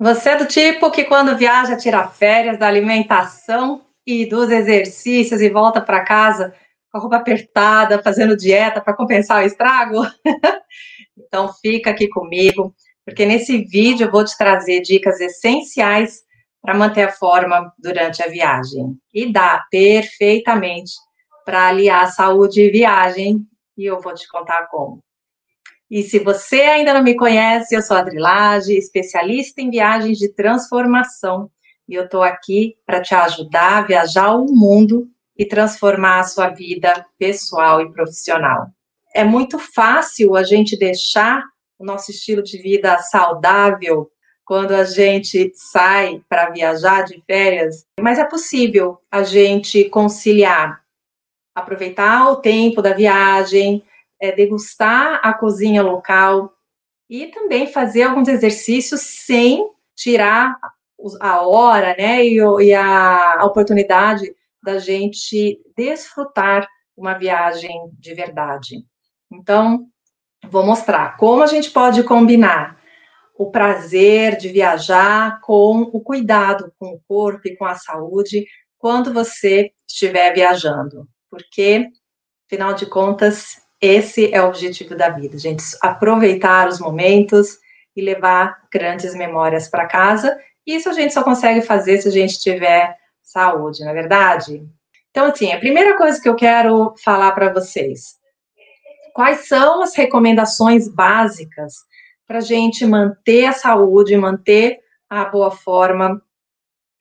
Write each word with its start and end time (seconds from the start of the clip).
Você 0.00 0.30
é 0.30 0.36
do 0.36 0.46
tipo 0.46 0.90
que 0.90 1.04
quando 1.04 1.36
viaja 1.36 1.76
tira 1.76 2.08
férias 2.08 2.58
da 2.58 2.66
alimentação 2.66 3.82
e 4.06 4.24
dos 4.24 4.50
exercícios 4.50 5.42
e 5.42 5.50
volta 5.50 5.78
para 5.78 6.02
casa 6.02 6.54
com 6.90 6.96
a 6.96 7.00
roupa 7.02 7.16
apertada, 7.16 8.02
fazendo 8.02 8.34
dieta 8.34 8.80
para 8.80 8.96
compensar 8.96 9.42
o 9.42 9.46
estrago? 9.46 10.00
então 11.18 11.52
fica 11.52 11.90
aqui 11.90 12.08
comigo, 12.08 12.74
porque 13.04 13.26
nesse 13.26 13.58
vídeo 13.58 14.06
eu 14.06 14.10
vou 14.10 14.24
te 14.24 14.34
trazer 14.38 14.80
dicas 14.80 15.20
essenciais 15.20 16.22
para 16.62 16.72
manter 16.72 17.02
a 17.02 17.12
forma 17.12 17.70
durante 17.78 18.22
a 18.22 18.26
viagem. 18.26 18.96
E 19.12 19.30
dá 19.30 19.66
perfeitamente 19.70 20.92
para 21.44 21.68
aliar 21.68 22.10
saúde 22.10 22.62
e 22.62 22.70
viagem, 22.70 23.46
e 23.76 23.84
eu 23.84 24.00
vou 24.00 24.14
te 24.14 24.26
contar 24.28 24.66
como. 24.68 25.02
E 25.90 26.04
se 26.04 26.20
você 26.20 26.60
ainda 26.60 26.94
não 26.94 27.02
me 27.02 27.16
conhece, 27.16 27.74
eu 27.74 27.82
sou 27.82 27.96
a 27.96 28.00
Adrilage, 28.00 28.76
especialista 28.76 29.60
em 29.60 29.70
viagens 29.70 30.18
de 30.18 30.32
transformação. 30.32 31.50
E 31.88 31.94
eu 31.94 32.04
estou 32.04 32.22
aqui 32.22 32.76
para 32.86 33.02
te 33.02 33.12
ajudar 33.12 33.78
a 33.78 33.82
viajar 33.82 34.36
o 34.36 34.46
mundo 34.46 35.08
e 35.36 35.44
transformar 35.44 36.20
a 36.20 36.24
sua 36.24 36.48
vida 36.48 37.04
pessoal 37.18 37.80
e 37.80 37.90
profissional. 37.90 38.68
É 39.12 39.24
muito 39.24 39.58
fácil 39.58 40.36
a 40.36 40.44
gente 40.44 40.78
deixar 40.78 41.42
o 41.76 41.84
nosso 41.84 42.12
estilo 42.12 42.42
de 42.42 42.58
vida 42.58 42.96
saudável 42.98 44.08
quando 44.44 44.72
a 44.72 44.84
gente 44.84 45.50
sai 45.54 46.22
para 46.28 46.50
viajar 46.50 47.04
de 47.04 47.22
férias, 47.26 47.84
mas 48.00 48.18
é 48.18 48.24
possível 48.24 48.98
a 49.10 49.22
gente 49.22 49.88
conciliar, 49.88 50.80
aproveitar 51.54 52.30
o 52.30 52.36
tempo 52.36 52.82
da 52.82 52.92
viagem, 52.92 53.82
é, 54.20 54.32
degustar 54.32 55.20
a 55.22 55.32
cozinha 55.32 55.82
local 55.82 56.52
e 57.08 57.26
também 57.26 57.66
fazer 57.66 58.02
alguns 58.02 58.28
exercícios 58.28 59.00
sem 59.00 59.68
tirar 59.96 60.56
a 61.20 61.40
hora, 61.42 61.96
né, 61.98 62.24
e, 62.24 62.36
e 62.36 62.74
a, 62.74 63.40
oportunidade 63.44 64.32
da 64.62 64.78
gente 64.78 65.60
desfrutar 65.76 66.68
uma 66.96 67.14
viagem 67.14 67.90
de 67.98 68.14
verdade. 68.14 68.84
Então, 69.32 69.86
vou 70.48 70.64
mostrar 70.64 71.16
como 71.16 71.42
a 71.42 71.46
gente 71.46 71.70
pode 71.70 72.02
combinar 72.04 72.78
o 73.36 73.50
prazer 73.50 74.36
de 74.36 74.50
viajar 74.50 75.40
com 75.40 75.80
o 75.92 76.00
cuidado 76.00 76.72
com 76.78 76.92
o 76.92 77.00
corpo 77.08 77.48
e 77.48 77.56
com 77.56 77.64
a 77.64 77.74
saúde 77.74 78.46
quando 78.76 79.12
você 79.12 79.72
estiver 79.88 80.32
viajando, 80.34 81.08
porque, 81.30 81.88
afinal 82.46 82.74
de 82.74 82.86
contas, 82.86 83.62
esse 83.80 84.32
é 84.32 84.42
o 84.42 84.48
objetivo 84.48 84.94
da 84.94 85.08
vida, 85.08 85.38
gente. 85.38 85.64
Aproveitar 85.80 86.68
os 86.68 86.78
momentos 86.78 87.58
e 87.96 88.02
levar 88.02 88.58
grandes 88.72 89.14
memórias 89.14 89.68
para 89.68 89.86
casa. 89.86 90.38
Isso 90.66 90.88
a 90.88 90.92
gente 90.92 91.14
só 91.14 91.22
consegue 91.22 91.62
fazer 91.62 92.00
se 92.00 92.08
a 92.08 92.12
gente 92.12 92.38
tiver 92.38 92.96
saúde, 93.22 93.80
não 93.80 93.90
é 93.90 93.94
verdade? 93.94 94.62
Então, 95.10 95.26
assim, 95.26 95.52
a 95.52 95.58
primeira 95.58 95.96
coisa 95.96 96.20
que 96.20 96.28
eu 96.28 96.36
quero 96.36 96.94
falar 97.02 97.32
para 97.32 97.52
vocês: 97.52 98.16
quais 99.14 99.48
são 99.48 99.82
as 99.82 99.94
recomendações 99.94 100.86
básicas 100.86 101.74
para 102.26 102.38
a 102.38 102.42
gente 102.42 102.86
manter 102.86 103.46
a 103.46 103.52
saúde, 103.52 104.16
manter 104.16 104.78
a 105.08 105.24
boa 105.24 105.50
forma, 105.50 106.22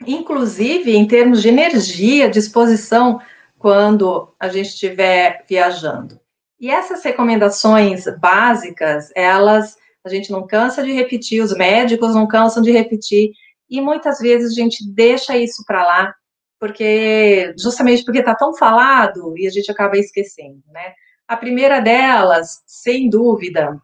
inclusive 0.08 0.96
em 0.96 1.06
termos 1.06 1.42
de 1.42 1.50
energia, 1.50 2.30
disposição, 2.30 3.20
quando 3.60 4.34
a 4.40 4.48
gente 4.48 4.70
estiver 4.70 5.46
viajando. 5.48 6.20
E 6.60 6.70
essas 6.70 7.04
recomendações 7.04 8.06
básicas, 8.20 9.10
elas 9.16 9.78
a 10.04 10.10
gente 10.10 10.32
não 10.32 10.48
cansa 10.48 10.84
de 10.84 10.92
repetir, 10.92 11.42
os 11.42 11.56
médicos 11.56 12.16
não 12.16 12.28
cansam 12.28 12.64
de 12.64 12.72
repetir, 12.72 13.32
e 13.70 13.82
muitas 13.82 14.20
vezes 14.20 14.52
a 14.52 14.56
gente 14.56 14.88
deixa 14.90 15.38
isso 15.38 15.64
para 15.66 15.86
lá, 15.86 16.16
porque 16.60 17.54
justamente 17.60 18.04
porque 18.04 18.20
está 18.20 18.34
tão 18.34 18.56
falado 18.56 19.38
e 19.38 19.48
a 19.48 19.50
gente 19.50 19.72
acaba 19.72 19.98
esquecendo, 19.98 20.62
né? 20.72 20.94
A 21.28 21.38
primeira 21.38 21.80
delas, 21.80 22.64
sem 22.66 23.10
dúvida, 23.10 23.80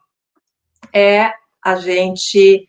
é 0.92 1.32
a 1.64 1.76
gente 1.76 2.68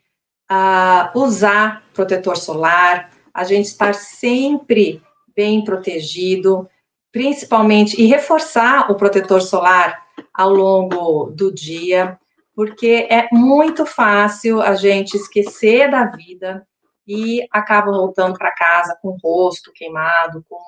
uh, 0.50 1.19
usar 1.19 1.82
protetor 1.94 2.36
solar, 2.36 3.10
a 3.32 3.44
gente 3.44 3.66
estar 3.66 3.94
sempre 3.94 5.03
bem 5.34 5.64
protegido, 5.64 6.69
principalmente, 7.10 8.00
e 8.00 8.06
reforçar 8.06 8.91
o 8.91 8.94
protetor 8.94 9.41
solar 9.41 10.05
ao 10.36 10.50
longo 10.50 11.30
do 11.30 11.52
dia, 11.52 12.19
porque 12.54 13.06
é 13.10 13.26
muito 13.32 13.86
fácil 13.86 14.60
a 14.60 14.74
gente 14.74 15.16
esquecer 15.16 15.91
da 15.91 16.04
vida 16.04 16.66
e 17.06 17.47
acaba 17.50 17.91
voltando 17.91 18.36
para 18.36 18.54
casa 18.54 18.98
com 19.00 19.08
o 19.08 19.19
rosto 19.22 19.72
queimado, 19.72 20.44
com 20.48 20.58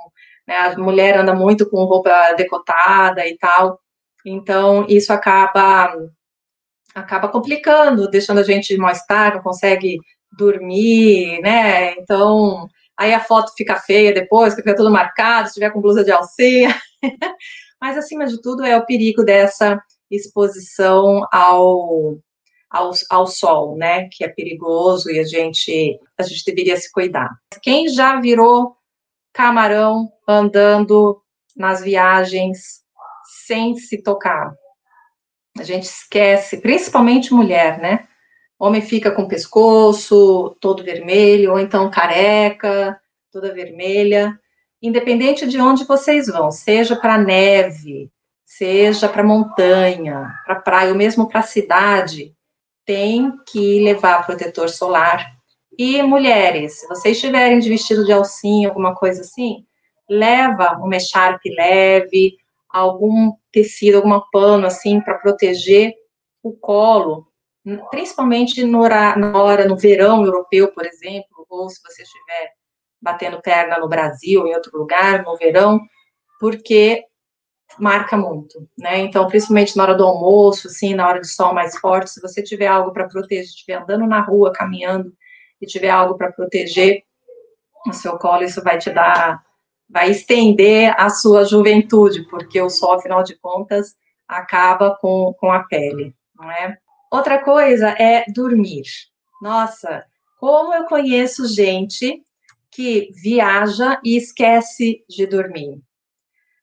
né, 0.47 0.56
a 0.56 0.79
mulher 0.79 1.19
anda 1.19 1.34
muito 1.34 1.69
com 1.69 1.84
roupa 1.84 2.33
decotada 2.34 3.27
e 3.27 3.37
tal, 3.37 3.79
então 4.25 4.87
isso 4.89 5.12
acaba 5.12 5.95
acaba 6.95 7.29
complicando, 7.29 8.09
deixando 8.09 8.41
a 8.41 8.43
gente 8.43 8.77
mal-estar, 8.77 9.35
não 9.35 9.43
consegue 9.43 9.99
dormir, 10.33 11.41
né? 11.43 11.93
Então 11.93 12.67
aí 12.97 13.12
a 13.12 13.21
foto 13.21 13.53
fica 13.56 13.77
feia 13.77 14.12
depois, 14.12 14.55
fica 14.55 14.75
tudo 14.75 14.91
marcado, 14.91 15.49
se 15.49 15.55
tiver 15.55 15.71
com 15.71 15.81
blusa 15.81 16.03
de 16.03 16.11
alcinha. 16.11 16.75
Mas, 17.81 17.97
acima 17.97 18.27
de 18.27 18.41
tudo, 18.41 18.65
é 18.65 18.77
o 18.77 18.84
perigo 18.84 19.25
dessa 19.25 19.81
exposição 20.11 21.27
ao, 21.33 22.19
ao, 22.71 22.91
ao 23.11 23.27
sol, 23.27 23.77
né? 23.77 24.09
Que 24.11 24.25
é 24.25 24.28
perigoso 24.28 25.11
e 25.11 25.19
a 25.19 25.25
gente, 25.25 25.99
a 26.17 26.22
gente 26.22 26.44
deveria 26.44 26.77
se 26.77 26.91
cuidar. 26.91 27.31
Quem 27.62 27.88
já 27.88 28.21
virou 28.21 28.77
camarão 29.33 30.11
andando 30.27 31.22
nas 31.56 31.83
viagens 31.83 32.83
sem 33.47 33.77
se 33.77 34.03
tocar? 34.03 34.55
A 35.59 35.62
gente 35.62 35.84
esquece, 35.84 36.59
principalmente 36.59 37.34
mulher, 37.34 37.78
né? 37.78 38.06
Homem 38.59 38.81
fica 38.81 39.11
com 39.12 39.22
o 39.22 39.28
pescoço 39.28 40.56
todo 40.61 40.83
vermelho, 40.83 41.53
ou 41.53 41.61
então 41.61 41.91
careca, 41.91 43.00
toda 43.31 43.55
vermelha. 43.55 44.38
Independente 44.81 45.47
de 45.47 45.61
onde 45.61 45.84
vocês 45.84 46.28
vão, 46.28 46.50
seja 46.50 46.94
para 46.94 47.19
neve, 47.19 48.11
seja 48.44 49.09
para 49.09 49.25
montanha, 49.25 50.33
para 50.47 50.61
praia, 50.61 50.91
ou 50.91 50.97
mesmo 50.97 51.28
para 51.28 51.43
cidade, 51.43 52.34
tem 52.84 53.33
que 53.47 53.83
levar 53.83 54.25
protetor 54.25 54.69
solar. 54.69 55.37
E 55.77 56.03
mulheres, 56.03 56.81
se 56.81 56.88
vocês 56.88 57.17
estiverem 57.17 57.59
de 57.59 57.69
vestido 57.69 58.05
de 58.05 58.12
alcinha, 58.12 58.69
alguma 58.69 58.94
coisa 58.94 59.22
assim, 59.22 59.67
leva 60.09 60.78
uma 60.83 60.97
echarpe 60.97 61.50
leve, 61.55 62.37
algum 62.69 63.33
tecido, 63.53 63.97
algum 63.99 64.21
pano 64.33 64.67
assim 64.67 65.00
para 65.00 65.19
proteger 65.19 65.94
o 66.43 66.53
colo, 66.53 67.27
principalmente 67.91 68.65
na 68.65 69.33
hora, 69.37 69.69
no 69.69 69.77
verão 69.77 70.25
europeu, 70.25 70.72
por 70.72 70.87
exemplo, 70.87 71.47
ou 71.50 71.69
se 71.69 71.81
você 71.83 72.03
estiver 72.03 72.53
batendo 73.01 73.41
perna 73.41 73.79
no 73.79 73.89
Brasil, 73.89 74.47
em 74.47 74.55
outro 74.55 74.77
lugar, 74.77 75.25
no 75.25 75.37
verão, 75.37 75.81
porque 76.41 77.05
marca 77.79 78.17
muito, 78.17 78.69
né? 78.79 78.99
Então, 78.99 79.27
principalmente 79.27 79.77
na 79.77 79.83
hora 79.83 79.95
do 79.95 80.05
almoço, 80.05 80.69
assim, 80.69 80.95
na 80.95 81.07
hora 81.07 81.21
de 81.21 81.29
sol 81.29 81.53
mais 81.53 81.77
forte, 81.79 82.11
se 82.11 82.21
você 82.21 82.43
tiver 82.43 82.67
algo 82.67 82.93
para 82.93 83.09
proteger, 83.09 83.45
estiver 83.45 83.75
andando 83.75 84.07
na 84.07 84.21
rua, 84.21 84.53
caminhando, 84.53 85.13
e 85.61 85.67
tiver 85.67 85.91
algo 85.91 86.17
para 86.17 86.33
proteger 86.33 87.03
o 87.87 87.93
seu 87.93 88.19
colo, 88.19 88.45
isso 88.45 88.63
vai 88.63 88.79
te 88.79 88.91
dar, 88.91 89.43
vai 89.89 90.11
estender 90.11 90.95
a 90.99 91.11
sua 91.11 91.45
juventude, 91.45 92.25
porque 92.29 92.61
o 92.61 92.71
sol, 92.71 92.95
afinal 92.95 93.23
de 93.23 93.37
contas, 93.37 93.95
acaba 94.27 94.97
com, 95.01 95.35
com 95.39 95.51
a 95.51 95.65
pele, 95.65 96.15
não 96.35 96.51
é? 96.51 96.77
Outra 97.11 97.43
coisa 97.43 97.89
é 97.99 98.25
dormir. 98.33 98.83
Nossa, 99.41 100.05
como 100.39 100.75
eu 100.75 100.85
conheço 100.85 101.49
gente 101.49 102.23
que 102.79 103.11
viaja 103.13 104.01
e 104.05 104.17
esquece 104.17 105.05
de 105.09 105.27
dormir. 105.27 105.83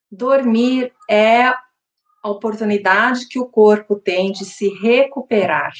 Dormir 0.09 0.93
é 1.09 1.43
a 1.43 1.59
oportunidade 2.23 3.27
que 3.27 3.37
o 3.37 3.45
corpo 3.45 3.97
tem 3.97 4.31
de 4.31 4.45
se 4.45 4.69
recuperar. 4.69 5.73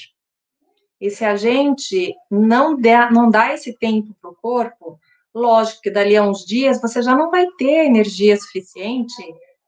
E 1.00 1.10
se 1.10 1.24
a 1.24 1.38
gente 1.38 2.14
não, 2.30 2.76
der, 2.76 3.14
não 3.14 3.30
dá 3.30 3.54
esse 3.54 3.78
tempo 3.78 4.14
para 4.22 4.30
o 4.30 4.36
corpo, 4.36 5.00
lógico 5.34 5.84
que 5.84 5.90
dali 5.90 6.18
a 6.18 6.24
uns 6.24 6.46
dias 6.46 6.82
você 6.82 7.02
já 7.02 7.16
não 7.16 7.32
vai 7.32 7.48
ter 7.58 7.86
energia 7.86 8.36
suficiente 8.36 9.24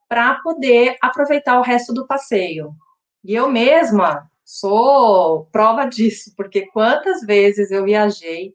para 0.10 0.36
poder 0.42 0.98
aproveitar 1.02 1.58
o 1.60 1.64
resto 1.64 1.94
do 1.94 2.06
passeio. 2.06 2.76
E 3.24 3.34
eu 3.34 3.50
mesma 3.50 4.30
sou 4.44 5.46
prova 5.46 5.86
disso, 5.86 6.34
porque 6.36 6.68
quantas 6.74 7.22
vezes 7.22 7.72
eu 7.72 7.86
viajei 7.86 8.54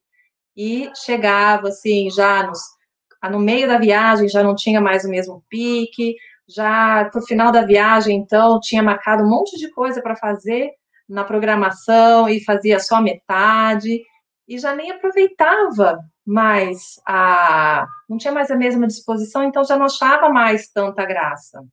e 0.56 0.90
chegava 0.94 1.68
assim, 1.68 2.10
já 2.10 2.46
nos, 2.46 2.60
no 3.30 3.38
meio 3.38 3.66
da 3.66 3.78
viagem 3.78 4.28
já 4.28 4.42
não 4.42 4.54
tinha 4.54 4.80
mais 4.80 5.04
o 5.04 5.08
mesmo 5.08 5.42
pique, 5.48 6.16
já 6.48 7.08
pro 7.10 7.22
final 7.22 7.50
da 7.50 7.64
viagem, 7.64 8.16
então, 8.16 8.60
tinha 8.60 8.82
marcado 8.82 9.22
um 9.22 9.28
monte 9.28 9.56
de 9.58 9.70
coisa 9.70 10.02
para 10.02 10.16
fazer 10.16 10.70
na 11.08 11.24
programação 11.24 12.28
e 12.28 12.44
fazia 12.44 12.78
só 12.80 13.00
metade. 13.00 14.02
e 14.48 14.58
já 14.58 14.74
nem 14.74 14.90
aproveitava 14.90 16.00
mais 16.26 17.00
a. 17.06 17.86
não 18.08 18.18
tinha 18.18 18.32
mais 18.32 18.50
a 18.50 18.56
mesma 18.56 18.86
disposição, 18.86 19.42
então 19.44 19.64
já 19.64 19.76
não 19.76 19.86
achava 19.86 20.28
mais 20.30 20.68
tanta 20.68 21.04
graça. 21.04 21.64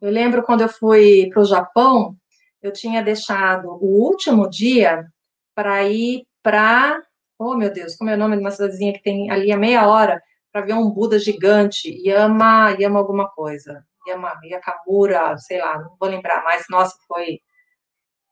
Eu 0.00 0.10
lembro 0.10 0.42
quando 0.42 0.62
eu 0.62 0.68
fui 0.68 1.28
para 1.30 1.42
o 1.42 1.44
Japão, 1.44 2.16
eu 2.62 2.72
tinha 2.72 3.02
deixado 3.02 3.68
o 3.68 4.04
último 4.04 4.48
dia 4.48 5.06
para 5.54 5.84
ir 5.84 6.26
para. 6.42 7.00
Oh, 7.44 7.56
meu 7.56 7.72
Deus, 7.72 7.96
como 7.96 8.08
é 8.08 8.14
o 8.14 8.16
nome 8.16 8.36
de 8.36 8.40
uma 8.40 8.52
cidadezinha 8.52 8.92
que 8.92 9.02
tem 9.02 9.28
ali 9.28 9.50
a 9.50 9.56
meia 9.56 9.88
hora 9.88 10.22
para 10.52 10.64
ver 10.64 10.74
um 10.74 10.88
Buda 10.88 11.18
gigante, 11.18 11.90
Yama, 12.06 12.70
Yama 12.78 13.00
alguma 13.00 13.28
coisa. 13.28 13.84
Yama, 14.06 14.38
Yakamura, 14.44 15.36
sei 15.38 15.58
lá, 15.58 15.76
não 15.80 15.96
vou 15.98 16.08
lembrar, 16.08 16.44
mas 16.44 16.66
nossa, 16.70 16.96
foi. 17.08 17.40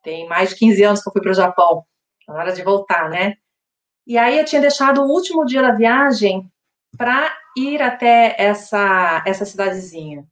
Tem 0.00 0.28
mais 0.28 0.50
de 0.50 0.56
15 0.56 0.84
anos 0.84 1.02
que 1.02 1.08
eu 1.08 1.12
fui 1.12 1.22
para 1.22 1.32
o 1.32 1.34
Japão. 1.34 1.84
Na 2.28 2.34
hora 2.34 2.52
de 2.52 2.62
voltar, 2.62 3.10
né? 3.10 3.34
E 4.06 4.16
aí 4.16 4.38
eu 4.38 4.44
tinha 4.44 4.60
deixado 4.60 5.02
o 5.02 5.10
último 5.10 5.44
dia 5.44 5.60
da 5.60 5.72
viagem 5.72 6.48
para 6.96 7.36
ir 7.56 7.82
até 7.82 8.36
essa, 8.38 9.24
essa 9.26 9.44
cidadezinha. 9.44 10.24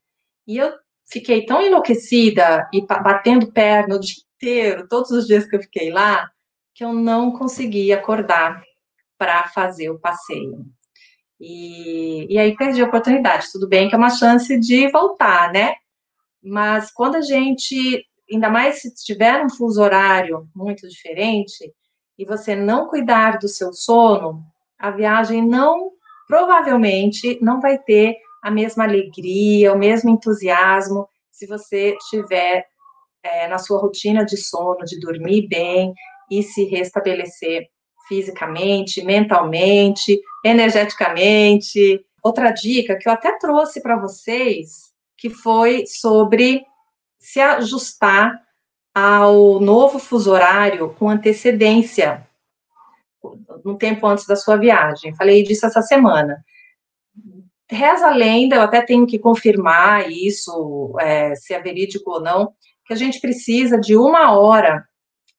E 0.46 0.56
eu 0.56 0.72
fiquei 1.10 1.44
tão 1.44 1.60
enlouquecida 1.60 2.68
e 2.72 2.86
batendo 2.86 3.52
perna 3.52 3.96
o 3.96 4.00
dia 4.00 4.22
inteiro, 4.36 4.86
todos 4.86 5.10
os 5.10 5.26
dias 5.26 5.46
que 5.46 5.56
eu 5.56 5.62
fiquei 5.62 5.90
lá, 5.90 6.30
que 6.74 6.84
eu 6.84 6.92
não 6.92 7.32
consegui 7.32 7.92
acordar 7.92 8.62
para 9.18 9.48
fazer 9.48 9.90
o 9.90 9.98
passeio. 9.98 10.64
E, 11.40 12.32
e 12.32 12.38
aí 12.38 12.56
perdi 12.56 12.82
a 12.82 12.86
oportunidade. 12.86 13.52
Tudo 13.52 13.68
bem 13.68 13.88
que 13.88 13.94
é 13.94 13.98
uma 13.98 14.10
chance 14.10 14.58
de 14.58 14.90
voltar, 14.90 15.52
né? 15.52 15.74
Mas 16.42 16.90
quando 16.90 17.16
a 17.16 17.20
gente, 17.20 18.04
ainda 18.32 18.48
mais 18.48 18.80
se 18.80 18.94
tiver 18.94 19.44
um 19.44 19.50
fuso 19.50 19.82
horário 19.82 20.48
muito 20.54 20.88
diferente, 20.88 21.72
e 22.18 22.24
você 22.24 22.56
não 22.56 22.88
cuidar 22.88 23.38
do 23.38 23.48
seu 23.48 23.72
sono, 23.72 24.42
a 24.78 24.90
viagem 24.90 25.46
não, 25.46 25.92
provavelmente, 26.26 27.38
não 27.40 27.60
vai 27.60 27.78
ter 27.78 28.16
a 28.42 28.50
mesma 28.50 28.84
alegria, 28.84 29.72
o 29.72 29.78
mesmo 29.78 30.10
entusiasmo, 30.10 31.08
se 31.30 31.46
você 31.46 31.96
estiver 31.96 32.66
é, 33.22 33.48
na 33.48 33.58
sua 33.58 33.80
rotina 33.80 34.24
de 34.24 34.36
sono, 34.36 34.84
de 34.84 34.98
dormir 34.98 35.46
bem 35.48 35.92
e 36.30 36.42
se 36.42 36.64
restabelecer 36.64 37.68
fisicamente, 38.08 39.04
mentalmente, 39.04 40.20
energeticamente. 40.44 42.04
Outra 42.22 42.50
dica 42.50 42.96
que 42.96 43.08
eu 43.08 43.12
até 43.12 43.38
trouxe 43.38 43.80
para 43.80 43.96
vocês, 43.96 44.92
que 45.16 45.30
foi 45.30 45.86
sobre 45.86 46.64
se 47.18 47.40
ajustar 47.40 48.40
ao 48.94 49.60
novo 49.60 49.98
fuso 49.98 50.32
horário 50.32 50.94
com 50.98 51.08
antecedência, 51.08 52.26
um 53.64 53.76
tempo 53.76 54.06
antes 54.06 54.26
da 54.26 54.34
sua 54.34 54.56
viagem. 54.56 55.14
Falei 55.14 55.42
disso 55.42 55.66
essa 55.66 55.82
semana. 55.82 56.44
Reza 57.70 58.08
a 58.08 58.14
lenda, 58.14 58.56
eu 58.56 58.62
até 58.62 58.80
tenho 58.80 59.06
que 59.06 59.18
confirmar 59.18 60.10
isso, 60.10 60.96
é, 61.00 61.34
se 61.34 61.52
é 61.52 61.60
verídico 61.60 62.10
ou 62.10 62.20
não, 62.20 62.54
que 62.86 62.94
a 62.94 62.96
gente 62.96 63.20
precisa 63.20 63.78
de 63.78 63.94
uma 63.94 64.38
hora 64.38 64.88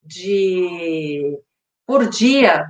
de 0.03 1.37
por 1.89 2.07
dia 2.07 2.67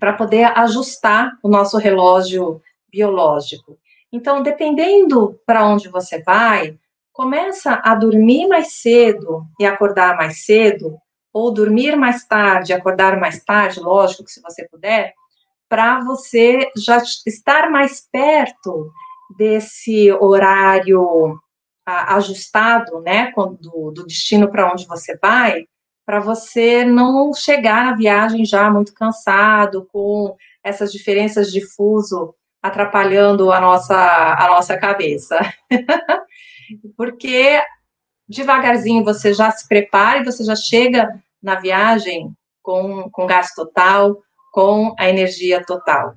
para 0.00 0.12
poder 0.12 0.46
ajustar 0.58 1.38
o 1.40 1.48
nosso 1.48 1.78
relógio 1.78 2.60
biológico. 2.90 3.78
Então, 4.12 4.42
dependendo 4.42 5.40
para 5.46 5.64
onde 5.64 5.88
você 5.88 6.20
vai, 6.20 6.76
começa 7.12 7.80
a 7.84 7.94
dormir 7.94 8.48
mais 8.48 8.72
cedo 8.72 9.46
e 9.60 9.64
acordar 9.64 10.16
mais 10.16 10.44
cedo, 10.44 10.98
ou 11.32 11.54
dormir 11.54 11.94
mais 11.94 12.24
tarde, 12.26 12.72
acordar 12.72 13.20
mais 13.20 13.38
tarde, 13.44 13.78
lógico 13.78 14.24
que 14.24 14.32
se 14.32 14.42
você 14.42 14.66
puder, 14.68 15.14
para 15.68 16.00
você 16.00 16.72
já 16.76 17.00
estar 17.24 17.70
mais 17.70 18.00
perto 18.00 18.90
desse 19.38 20.10
horário 20.10 21.38
ajustado, 21.86 23.00
né, 23.00 23.32
do, 23.60 23.92
do 23.92 24.04
destino 24.04 24.50
para 24.50 24.72
onde 24.72 24.88
você 24.88 25.16
vai, 25.22 25.68
para 26.04 26.20
você 26.20 26.84
não 26.84 27.32
chegar 27.32 27.84
na 27.84 27.96
viagem 27.96 28.44
já 28.44 28.70
muito 28.70 28.92
cansado, 28.92 29.88
com 29.92 30.36
essas 30.62 30.92
diferenças 30.92 31.50
de 31.50 31.60
fuso 31.60 32.34
atrapalhando 32.62 33.52
a 33.52 33.60
nossa, 33.60 33.94
a 33.94 34.48
nossa 34.48 34.76
cabeça. 34.76 35.38
porque 36.96 37.62
devagarzinho 38.28 39.04
você 39.04 39.34
já 39.34 39.50
se 39.50 39.68
prepara 39.68 40.18
e 40.20 40.24
você 40.24 40.44
já 40.44 40.56
chega 40.56 41.22
na 41.42 41.56
viagem 41.56 42.34
com, 42.62 43.10
com 43.10 43.26
gás 43.26 43.52
total, 43.54 44.16
com 44.50 44.94
a 44.98 45.08
energia 45.08 45.62
total. 45.64 46.14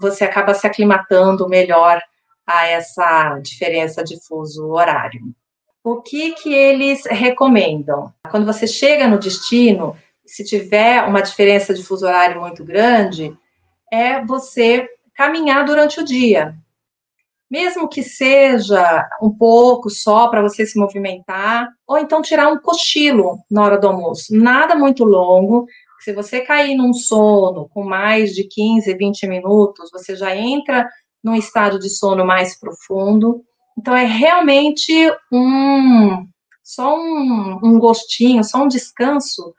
Você 0.00 0.24
acaba 0.24 0.54
se 0.54 0.66
aclimatando 0.66 1.48
melhor 1.48 2.02
a 2.46 2.66
essa 2.66 3.38
diferença 3.38 4.02
de 4.02 4.20
fuso 4.26 4.66
horário. 4.70 5.20
O 5.84 6.00
que 6.00 6.32
que 6.32 6.52
eles 6.52 7.04
recomendam? 7.04 8.12
Quando 8.30 8.46
você 8.46 8.66
chega 8.66 9.06
no 9.06 9.18
destino, 9.18 9.96
se 10.26 10.42
tiver 10.42 11.02
uma 11.04 11.20
diferença 11.20 11.72
de 11.72 11.84
fuso 11.84 12.06
horário 12.06 12.40
muito 12.40 12.64
grande, 12.64 13.36
é 13.92 14.24
você 14.24 14.88
caminhar 15.14 15.64
durante 15.64 16.00
o 16.00 16.04
dia 16.04 16.56
mesmo 17.54 17.88
que 17.88 18.02
seja 18.02 19.08
um 19.22 19.30
pouco 19.30 19.88
só 19.88 20.26
para 20.26 20.42
você 20.42 20.66
se 20.66 20.76
movimentar, 20.76 21.68
ou 21.86 21.96
então 21.98 22.20
tirar 22.20 22.48
um 22.48 22.58
cochilo 22.58 23.38
na 23.48 23.62
hora 23.62 23.78
do 23.78 23.86
almoço. 23.86 24.34
Nada 24.34 24.74
muito 24.74 25.04
longo. 25.04 25.64
Se 26.00 26.12
você 26.12 26.40
cair 26.40 26.74
num 26.74 26.92
sono 26.92 27.68
com 27.68 27.84
mais 27.84 28.34
de 28.34 28.42
15, 28.42 28.92
20 28.94 29.28
minutos, 29.28 29.88
você 29.92 30.16
já 30.16 30.34
entra 30.34 30.88
num 31.22 31.36
estado 31.36 31.78
de 31.78 31.88
sono 31.88 32.24
mais 32.24 32.58
profundo. 32.58 33.44
Então, 33.76 33.96
é 33.96 34.04
realmente 34.04 34.92
um 35.32 36.26
só 36.62 36.98
um, 36.98 37.60
um 37.62 37.78
gostinho, 37.78 38.42
só 38.42 38.64
um 38.64 38.68
descanso 38.68 39.54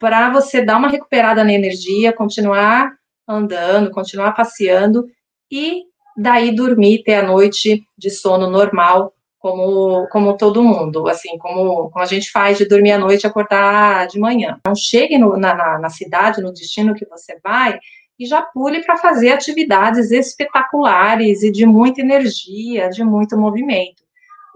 para 0.00 0.30
você 0.30 0.64
dar 0.64 0.78
uma 0.78 0.88
recuperada 0.88 1.44
na 1.44 1.52
energia, 1.52 2.12
continuar 2.12 2.92
andando, 3.28 3.92
continuar 3.92 4.32
passeando 4.32 5.06
e 5.50 5.84
daí 6.16 6.54
dormir, 6.54 7.04
ter 7.04 7.14
a 7.14 7.22
noite 7.22 7.84
de 7.96 8.10
sono 8.10 8.50
normal, 8.50 9.14
como, 9.38 10.06
como 10.08 10.36
todo 10.36 10.62
mundo, 10.62 11.08
assim, 11.08 11.38
como, 11.38 11.88
como 11.90 12.02
a 12.02 12.06
gente 12.06 12.30
faz 12.30 12.58
de 12.58 12.66
dormir 12.66 12.92
à 12.92 12.98
noite 12.98 13.22
e 13.22 13.26
acordar 13.26 14.06
de 14.08 14.18
manhã. 14.18 14.56
Então, 14.58 14.74
chegue 14.74 15.16
no, 15.16 15.36
na, 15.36 15.78
na 15.78 15.88
cidade, 15.88 16.42
no 16.42 16.52
destino 16.52 16.94
que 16.94 17.06
você 17.06 17.38
vai, 17.42 17.78
e 18.20 18.26
já 18.26 18.42
pule 18.42 18.84
para 18.84 18.98
fazer 18.98 19.32
atividades 19.32 20.10
espetaculares 20.10 21.42
e 21.42 21.50
de 21.50 21.64
muita 21.64 22.02
energia, 22.02 22.90
de 22.90 23.02
muito 23.02 23.34
movimento. 23.34 24.04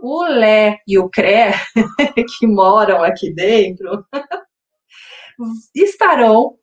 O 0.02 0.22
Lé 0.22 0.80
e 0.86 0.98
o 0.98 1.08
Cré, 1.08 1.54
que 2.38 2.46
moram 2.46 3.02
aqui 3.02 3.32
dentro, 3.32 4.04
estarão 5.74 6.58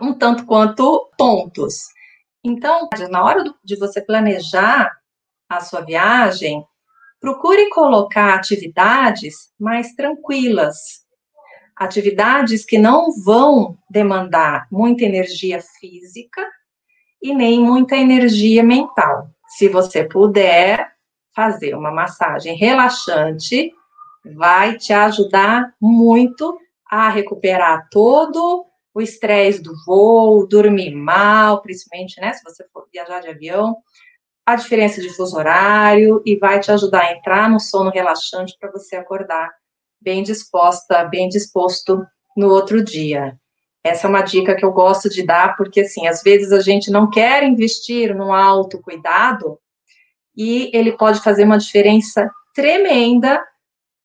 um 0.00 0.14
tanto 0.14 0.46
quanto 0.46 1.10
tontos. 1.18 1.74
Então, 2.42 2.88
na 3.10 3.22
hora 3.22 3.44
de 3.62 3.76
você 3.76 4.00
planejar 4.00 4.90
a 5.50 5.60
sua 5.60 5.82
viagem, 5.82 6.64
procure 7.20 7.68
colocar 7.68 8.34
atividades 8.34 9.52
mais 9.60 9.92
tranquilas, 9.94 11.01
atividades 11.76 12.64
que 12.64 12.78
não 12.78 13.12
vão 13.12 13.76
demandar 13.90 14.66
muita 14.70 15.04
energia 15.04 15.60
física 15.60 16.46
e 17.20 17.34
nem 17.34 17.60
muita 17.60 17.96
energia 17.96 18.62
mental. 18.62 19.30
Se 19.46 19.68
você 19.68 20.04
puder 20.04 20.92
fazer 21.34 21.74
uma 21.74 21.90
massagem 21.90 22.56
relaxante, 22.56 23.72
vai 24.34 24.76
te 24.76 24.92
ajudar 24.92 25.74
muito 25.80 26.58
a 26.90 27.08
recuperar 27.08 27.88
todo 27.90 28.66
o 28.94 29.00
estresse 29.00 29.62
do 29.62 29.72
voo, 29.86 30.46
dormir 30.46 30.94
mal, 30.94 31.62
principalmente, 31.62 32.20
né, 32.20 32.32
se 32.34 32.44
você 32.44 32.66
for 32.72 32.86
viajar 32.92 33.20
de 33.20 33.28
avião, 33.28 33.76
a 34.44 34.56
diferença 34.56 35.00
de 35.00 35.08
fuso 35.08 35.36
horário 35.36 36.20
e 36.26 36.36
vai 36.36 36.60
te 36.60 36.70
ajudar 36.70 37.02
a 37.02 37.12
entrar 37.12 37.48
no 37.48 37.58
sono 37.58 37.90
relaxante 37.90 38.56
para 38.60 38.70
você 38.70 38.96
acordar 38.96 39.50
bem 40.02 40.22
disposta, 40.22 41.04
bem 41.04 41.28
disposto 41.28 42.04
no 42.36 42.48
outro 42.48 42.82
dia. 42.82 43.38
Essa 43.84 44.06
é 44.06 44.10
uma 44.10 44.22
dica 44.22 44.54
que 44.54 44.64
eu 44.64 44.72
gosto 44.72 45.08
de 45.08 45.24
dar, 45.24 45.56
porque 45.56 45.80
assim, 45.80 46.06
às 46.06 46.22
vezes 46.22 46.52
a 46.52 46.60
gente 46.60 46.90
não 46.90 47.10
quer 47.10 47.42
investir 47.42 48.14
no 48.14 48.32
autocuidado 48.32 49.58
e 50.36 50.70
ele 50.72 50.92
pode 50.92 51.20
fazer 51.20 51.44
uma 51.44 51.58
diferença 51.58 52.30
tremenda 52.54 53.42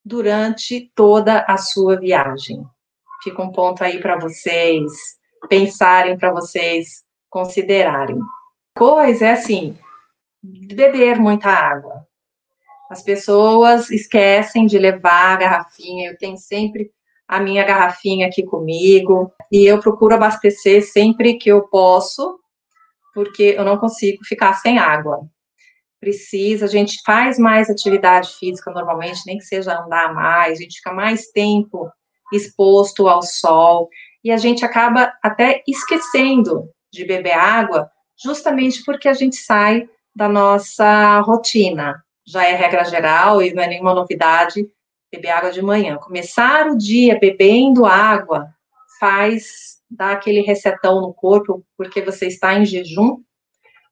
durante 0.03 0.91
toda 0.95 1.45
a 1.47 1.57
sua 1.57 1.99
viagem. 1.99 2.63
Fica 3.23 3.41
um 3.41 3.51
ponto 3.51 3.83
aí 3.83 3.99
para 3.99 4.17
vocês 4.17 4.91
pensarem, 5.49 6.17
para 6.17 6.31
vocês 6.31 7.03
considerarem. 7.29 8.19
Coisa 8.75 9.27
é 9.27 9.31
assim, 9.33 9.77
beber 10.41 11.19
muita 11.19 11.49
água. 11.49 12.06
As 12.89 13.03
pessoas 13.03 13.89
esquecem 13.89 14.65
de 14.65 14.77
levar 14.77 15.33
a 15.33 15.37
garrafinha. 15.37 16.11
Eu 16.11 16.17
tenho 16.17 16.37
sempre 16.37 16.91
a 17.27 17.39
minha 17.39 17.63
garrafinha 17.65 18.27
aqui 18.27 18.43
comigo 18.43 19.31
e 19.51 19.65
eu 19.65 19.79
procuro 19.79 20.15
abastecer 20.15 20.85
sempre 20.85 21.37
que 21.37 21.49
eu 21.49 21.67
posso, 21.67 22.39
porque 23.13 23.55
eu 23.57 23.65
não 23.65 23.77
consigo 23.77 24.23
ficar 24.23 24.53
sem 24.53 24.77
água. 24.77 25.27
Precisa, 25.99 26.65
a 26.65 26.69
gente 26.69 27.01
faz 27.05 27.37
mais 27.37 27.69
atividade 27.69 28.29
física 28.39 28.71
normalmente, 28.71 29.25
nem 29.25 29.37
que 29.37 29.43
seja 29.43 29.77
andar 29.77 30.13
mais, 30.13 30.59
a 30.59 30.61
gente 30.61 30.77
fica 30.77 30.93
mais 30.93 31.27
tempo 31.27 31.91
exposto 32.31 33.07
ao 33.07 33.21
sol 33.21 33.89
e 34.23 34.31
a 34.31 34.37
gente 34.37 34.63
acaba 34.63 35.11
até 35.23 35.63
esquecendo 35.67 36.69
de 36.91 37.03
beber 37.03 37.33
água, 37.33 37.89
justamente 38.21 38.83
porque 38.85 39.07
a 39.07 39.13
gente 39.13 39.37
sai 39.37 39.89
da 40.15 40.29
nossa 40.29 41.19
rotina. 41.21 42.03
Já 42.27 42.43
é 42.45 42.55
regra 42.55 42.83
geral 42.83 43.41
e 43.41 43.53
não 43.53 43.63
é 43.63 43.67
nenhuma 43.67 43.93
novidade 43.93 44.67
beber 45.11 45.29
água 45.29 45.51
de 45.51 45.61
manhã. 45.61 45.97
Começar 45.97 46.67
o 46.67 46.77
dia 46.77 47.17
bebendo 47.17 47.85
água 47.85 48.53
faz 48.99 49.77
dar 49.89 50.11
aquele 50.11 50.41
resetão 50.41 50.99
no 50.99 51.13
corpo, 51.13 51.63
porque 51.77 52.01
você 52.01 52.27
está 52.27 52.53
em 52.55 52.65
jejum, 52.65 53.21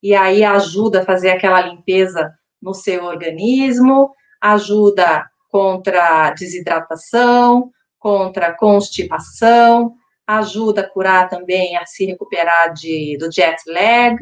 e 0.03 0.13
aí 0.13 0.43
ajuda 0.43 1.01
a 1.01 1.05
fazer 1.05 1.29
aquela 1.29 1.61
limpeza 1.61 2.33
no 2.61 2.73
seu 2.73 3.05
organismo, 3.05 4.13
ajuda 4.41 5.25
contra 5.49 6.31
desidratação, 6.31 7.71
contra 7.97 8.53
constipação, 8.53 9.95
ajuda 10.27 10.81
a 10.81 10.89
curar 10.89 11.29
também, 11.29 11.77
a 11.77 11.85
se 11.85 12.05
recuperar 12.05 12.73
de, 12.73 13.17
do 13.17 13.31
jet 13.31 13.57
lag. 13.67 14.17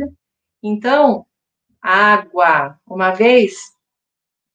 Então, 0.62 1.26
água. 1.82 2.78
Uma 2.88 3.12
vez 3.12 3.73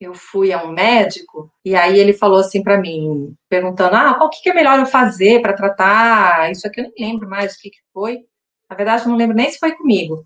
eu 0.01 0.15
fui 0.15 0.53
a 0.53 0.63
um 0.63 0.73
médico 0.73 1.51
e 1.65 1.75
aí 1.75 1.99
ele 1.99 2.13
falou 2.13 2.39
assim 2.39 2.63
para 2.63 2.79
mim, 2.79 3.35
perguntando: 3.49 3.97
"Ah, 3.97 4.15
qual 4.15 4.31
que 4.31 4.49
é 4.49 4.55
melhor 4.55 4.79
eu 4.79 4.87
fazer 4.87 5.43
para 5.43 5.53
tratar 5.55 6.51
isso 6.51 6.67
aqui?" 6.67 6.81
Eu 6.81 6.85
nem 6.85 7.13
lembro 7.13 7.29
mais 7.29 7.55
o 7.55 7.59
que, 7.61 7.71
que 7.71 7.81
foi. 7.93 8.21
Na 8.71 8.77
verdade, 8.77 9.05
eu 9.05 9.09
não 9.11 9.17
lembro 9.17 9.37
nem 9.37 9.51
se 9.51 9.59
foi 9.59 9.75
comigo. 9.75 10.25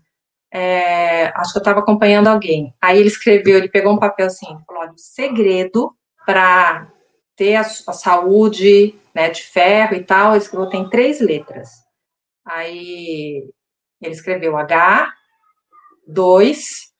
É, 0.51 1.27
acho 1.35 1.53
que 1.53 1.57
eu 1.57 1.61
estava 1.61 1.79
acompanhando 1.79 2.27
alguém. 2.27 2.73
Aí 2.81 2.99
ele 2.99 3.07
escreveu, 3.07 3.57
ele 3.57 3.69
pegou 3.69 3.93
um 3.93 3.99
papel 3.99 4.27
assim, 4.27 4.45
falou: 4.67 4.83
"Olha, 4.83 4.91
o 4.93 4.97
segredo 4.97 5.95
para 6.25 6.91
ter 7.35 7.55
a, 7.55 7.61
a, 7.61 7.93
saúde, 7.93 8.95
né, 9.13 9.29
de 9.29 9.43
ferro 9.43 9.95
e 9.95 10.03
tal, 10.03 10.31
ele 10.31 10.43
escreveu 10.43 10.69
tem 10.69 10.89
três 10.89 11.19
letras. 11.19 11.71
Aí 12.45 13.49
ele 14.01 14.13
escreveu 14.13 14.57
H, 14.57 15.13
2, 16.07 16.93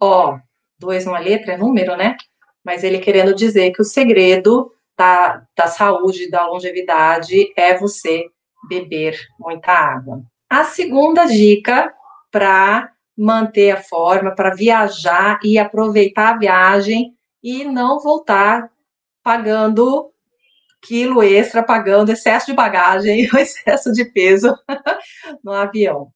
O, 0.00 0.38
dois 0.78 1.04
numa 1.04 1.18
letra, 1.18 1.54
é 1.54 1.56
número, 1.56 1.96
né? 1.96 2.16
Mas 2.64 2.84
ele 2.84 2.98
querendo 2.98 3.34
dizer 3.34 3.70
que 3.72 3.80
o 3.80 3.84
segredo 3.84 4.70
da, 4.96 5.42
da 5.56 5.66
saúde, 5.66 6.30
da 6.30 6.46
longevidade, 6.46 7.52
é 7.56 7.76
você 7.78 8.24
beber 8.68 9.18
muita 9.38 9.72
água. 9.72 10.22
A 10.48 10.64
segunda 10.64 11.26
dica 11.26 11.92
para 12.30 12.92
manter 13.16 13.70
a 13.70 13.82
forma, 13.82 14.34
para 14.34 14.54
viajar 14.54 15.38
e 15.42 15.58
aproveitar 15.58 16.34
a 16.34 16.38
viagem 16.38 17.14
e 17.42 17.64
não 17.64 18.00
voltar 18.00 18.70
pagando 19.22 20.10
quilo 20.82 21.22
extra, 21.22 21.62
pagando 21.62 22.12
excesso 22.12 22.46
de 22.46 22.52
bagagem, 22.52 23.28
excesso 23.38 23.92
de 23.92 24.04
peso 24.04 24.54
no 25.42 25.52
avião. 25.52 26.12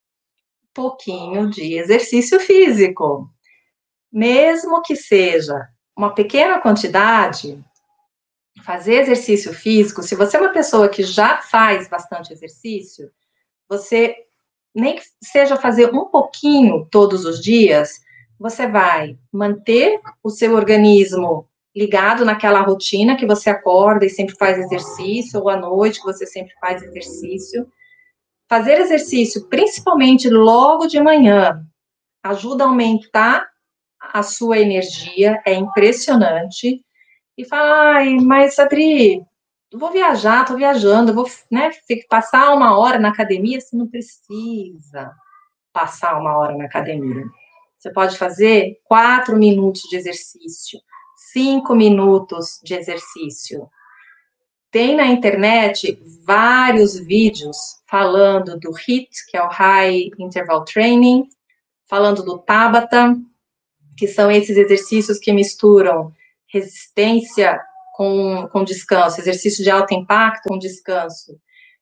Pouquinho 0.73 1.49
de 1.49 1.75
exercício 1.75 2.39
físico 2.39 3.29
mesmo 4.13 4.83
que 4.83 4.97
seja 4.97 5.69
uma 5.97 6.15
pequena 6.15 6.61
quantidade, 6.61 7.63
fazer 8.63 9.03
exercício 9.03 9.53
físico, 9.53 10.03
se 10.03 10.15
você 10.15 10.37
é 10.37 10.41
uma 10.41 10.53
pessoa 10.53 10.89
que 10.89 11.03
já 11.03 11.39
faz 11.39 11.89
bastante 11.89 12.33
exercício, 12.33 13.11
você 13.69 14.17
nem 14.75 14.97
que 14.97 15.03
seja 15.23 15.57
fazer 15.57 15.93
um 15.95 16.07
pouquinho 16.07 16.87
todos 16.91 17.25
os 17.25 17.43
dias, 17.43 18.01
você 18.39 18.67
vai 18.67 19.19
manter 19.33 20.01
o 20.23 20.31
seu 20.31 20.55
organismo 20.55 21.49
ligado 21.75 22.25
naquela 22.25 22.61
rotina 22.61 23.17
que 23.17 23.27
você 23.27 23.51
acorda 23.51 24.05
e 24.05 24.11
sempre 24.11 24.35
faz 24.37 24.59
exercício, 24.59 25.41
ou 25.41 25.49
à 25.49 25.57
noite 25.57 26.01
que 26.01 26.07
você 26.07 26.27
sempre 26.27 26.55
faz 26.61 26.83
exercício. 26.83 27.71
Fazer 28.49 28.81
exercício, 28.81 29.47
principalmente 29.49 30.29
logo 30.29 30.87
de 30.87 31.01
manhã, 31.01 31.65
ajuda 32.23 32.65
a 32.65 32.67
aumentar 32.67 33.50
a 34.13 34.23
sua 34.23 34.59
energia 34.59 35.41
é 35.47 35.55
impressionante. 35.55 36.85
E 37.37 37.45
fala, 37.45 37.95
ai, 37.95 38.17
mas 38.17 38.59
Adri, 38.59 39.25
vou 39.73 39.91
viajar, 39.91 40.45
tô 40.45 40.57
viajando, 40.57 41.15
vou 41.15 41.27
né, 41.51 41.71
passar 42.09 42.53
uma 42.55 42.79
hora 42.79 42.99
na 42.99 43.09
academia, 43.09 43.61
você 43.61 43.77
não 43.77 43.87
precisa 43.87 45.13
passar 45.73 46.19
uma 46.19 46.37
hora 46.37 46.57
na 46.57 46.65
academia. 46.65 47.25
Você 47.79 47.91
pode 47.93 48.19
fazer 48.19 48.79
quatro 48.85 49.37
minutos 49.37 49.83
de 49.83 49.97
exercício, 49.97 50.79
cinco 51.33 51.75
minutos 51.75 52.61
de 52.63 52.75
exercício. 52.75 53.71
Tem 54.71 54.95
na 54.95 55.07
internet 55.07 55.99
vários 56.25 56.99
vídeos 56.99 57.57
falando 57.89 58.59
do 58.59 58.71
HIIT, 58.71 59.09
que 59.29 59.37
é 59.37 59.43
o 59.43 59.49
High 59.49 60.11
Interval 60.19 60.65
Training, 60.65 61.29
falando 61.89 62.23
do 62.23 62.39
Tabata, 62.39 63.17
que 64.01 64.09
são 64.09 64.31
esses 64.31 64.57
exercícios 64.57 65.19
que 65.19 65.31
misturam 65.31 66.11
resistência 66.47 67.61
com, 67.93 68.49
com 68.51 68.65
descanso, 68.65 69.21
exercício 69.21 69.63
de 69.63 69.71
alto 69.71 69.93
impacto 69.93 70.49
com 70.49 70.59
descanso. 70.59 71.39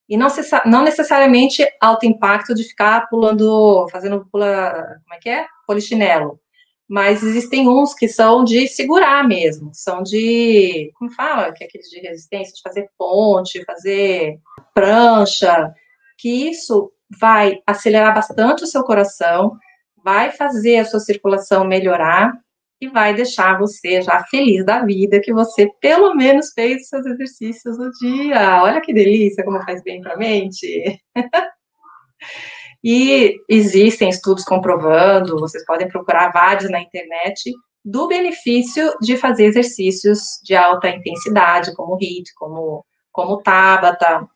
E 0.08 0.16
não, 0.16 0.26
não 0.66 0.82
necessariamente 0.82 1.64
alto 1.80 2.06
impacto 2.06 2.56
de 2.56 2.64
ficar 2.64 3.08
pulando, 3.08 3.86
fazendo 3.92 4.26
pula, 4.32 4.98
como 5.04 5.14
é 5.14 5.18
que 5.18 5.28
é? 5.28 5.46
Polichinelo. 5.64 6.40
Mas 6.88 7.22
existem 7.22 7.68
uns 7.68 7.94
que 7.94 8.08
são 8.08 8.42
de 8.42 8.66
segurar 8.66 9.22
mesmo, 9.22 9.70
são 9.72 10.02
de, 10.02 10.90
como 10.98 11.12
fala, 11.12 11.52
que 11.52 11.62
é 11.62 11.68
aqueles 11.68 11.88
de 11.88 12.00
resistência, 12.00 12.52
de 12.52 12.62
fazer 12.62 12.90
ponte, 12.98 13.64
fazer 13.64 14.40
prancha, 14.74 15.72
que 16.18 16.48
isso 16.48 16.90
vai 17.08 17.60
acelerar 17.64 18.12
bastante 18.12 18.64
o 18.64 18.66
seu 18.66 18.82
coração, 18.82 19.56
vai 20.04 20.32
fazer 20.32 20.78
a 20.78 20.84
sua 20.84 21.00
circulação 21.00 21.64
melhorar 21.64 22.32
e 22.80 22.88
vai 22.88 23.12
deixar 23.12 23.58
você 23.58 24.00
já 24.02 24.22
feliz 24.24 24.64
da 24.64 24.84
vida 24.84 25.20
que 25.20 25.32
você 25.32 25.68
pelo 25.80 26.14
menos 26.14 26.52
fez 26.52 26.82
os 26.82 26.88
seus 26.88 27.06
exercícios 27.06 27.76
no 27.76 27.90
dia. 27.92 28.62
Olha 28.62 28.80
que 28.80 28.92
delícia, 28.92 29.44
como 29.44 29.62
faz 29.64 29.82
bem 29.82 30.00
para 30.00 30.14
a 30.14 30.16
mente. 30.16 31.00
e 32.82 33.36
existem 33.48 34.08
estudos 34.08 34.44
comprovando, 34.44 35.40
vocês 35.40 35.64
podem 35.64 35.88
procurar 35.88 36.30
vários 36.30 36.70
na 36.70 36.80
internet, 36.80 37.52
do 37.84 38.06
benefício 38.06 38.92
de 39.00 39.16
fazer 39.16 39.46
exercícios 39.46 40.20
de 40.44 40.54
alta 40.54 40.88
intensidade, 40.88 41.74
como 41.74 41.96
HIIT, 41.96 42.32
como, 42.36 42.84
como 43.10 43.42
Tabata. 43.42 44.28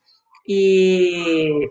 E, 0.49 1.69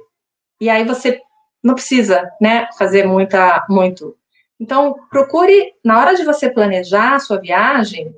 e 0.62 0.69
aí 0.69 0.86
você 0.86 1.19
não 1.63 1.75
precisa, 1.75 2.29
né, 2.39 2.67
fazer 2.77 3.05
muita, 3.05 3.65
muito. 3.69 4.15
Então, 4.59 4.95
procure, 5.09 5.73
na 5.83 5.99
hora 5.99 6.15
de 6.15 6.23
você 6.23 6.49
planejar 6.49 7.15
a 7.15 7.19
sua 7.19 7.39
viagem, 7.39 8.13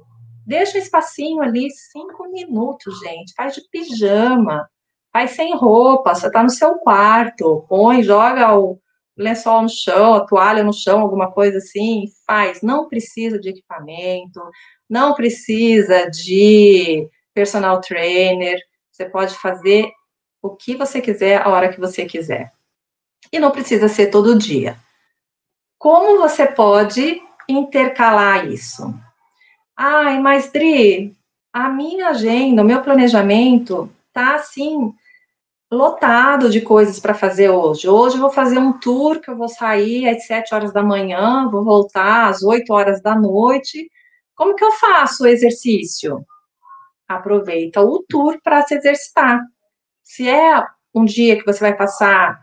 deixa 0.46 0.78
um 0.78 0.82
espacinho 0.82 1.42
ali, 1.42 1.70
cinco 1.72 2.30
minutos, 2.30 3.00
gente. 3.00 3.34
Faz 3.36 3.56
de 3.56 3.62
pijama, 3.70 4.70
faz 5.12 5.32
sem 5.32 5.56
roupa, 5.56 6.14
você 6.14 6.28
está 6.28 6.44
no 6.44 6.50
seu 6.50 6.76
quarto, 6.76 7.66
põe, 7.70 8.04
joga 8.04 8.58
o 8.58 8.80
lençol 9.16 9.62
no 9.62 9.70
chão, 9.70 10.16
a 10.16 10.26
toalha 10.26 10.64
no 10.64 10.74
chão, 10.74 11.00
alguma 11.00 11.32
coisa 11.32 11.60
assim, 11.60 12.06
faz. 12.26 12.62
Não 12.62 12.88
precisa 12.88 13.40
de 13.40 13.50
equipamento, 13.50 14.42
não 14.90 15.14
precisa 15.14 16.10
de 16.10 17.08
personal 17.34 17.80
trainer, 17.80 18.60
você 18.92 19.06
pode 19.06 19.34
fazer 19.36 19.92
o 20.42 20.56
que 20.56 20.76
você 20.76 21.00
quiser, 21.00 21.42
a 21.42 21.50
hora 21.50 21.70
que 21.70 21.80
você 21.80 22.06
quiser 22.06 22.52
e 23.32 23.40
não 23.40 23.52
precisa 23.52 23.88
ser 23.88 24.08
todo 24.08 24.38
dia. 24.38 24.78
Como 25.78 26.20
você 26.20 26.46
pode 26.46 27.22
intercalar 27.48 28.48
isso? 28.48 28.94
Ai, 29.76 30.20
mas 30.20 30.52
Dri, 30.52 31.16
a 31.52 31.70
minha 31.70 32.10
agenda, 32.10 32.62
o 32.62 32.66
meu 32.66 32.82
planejamento 32.82 33.90
tá 34.12 34.36
assim 34.36 34.94
lotado 35.72 36.50
de 36.50 36.62
coisas 36.62 37.00
para 37.00 37.14
fazer 37.14 37.50
hoje. 37.50 37.90
Hoje 37.90 38.16
eu 38.16 38.22
vou 38.22 38.30
fazer 38.30 38.60
um 38.60 38.74
tour 38.80 39.20
que 39.20 39.30
eu 39.30 39.36
vou 39.36 39.50
sair 39.50 40.08
às 40.08 40.26
7 40.28 40.54
horas 40.54 40.72
da 40.72 40.84
manhã, 40.84 41.50
vou 41.50 41.64
voltar 41.64 42.30
às 42.30 42.44
8 42.44 42.72
horas 42.72 43.02
da 43.02 43.16
noite. 43.16 43.90
Como 44.36 44.56
que 44.56 44.64
eu 44.64 44.72
faço 44.72 45.24
o 45.24 45.28
exercício? 45.28 46.24
Aproveita 47.08 47.82
o 47.82 48.04
tour 48.08 48.40
para 48.44 48.62
se 48.62 48.76
exercitar. 48.76 49.42
Se 50.04 50.30
é 50.30 50.64
um 50.94 51.06
dia 51.06 51.38
que 51.38 51.46
você 51.46 51.60
vai 51.60 51.76
passar 51.76 52.43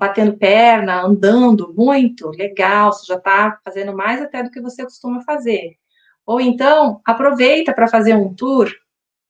batendo 0.00 0.38
perna, 0.38 1.02
andando 1.02 1.74
muito, 1.76 2.30
legal, 2.30 2.90
você 2.90 3.04
já 3.04 3.16
está 3.16 3.58
fazendo 3.62 3.94
mais 3.94 4.22
até 4.22 4.42
do 4.42 4.50
que 4.50 4.58
você 4.58 4.82
costuma 4.82 5.20
fazer. 5.24 5.76
Ou 6.24 6.40
então, 6.40 7.02
aproveita 7.04 7.74
para 7.74 7.86
fazer 7.86 8.14
um 8.14 8.32
tour 8.34 8.72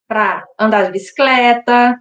para 0.06 0.46
andar 0.56 0.84
de 0.84 0.92
bicicleta, 0.92 2.00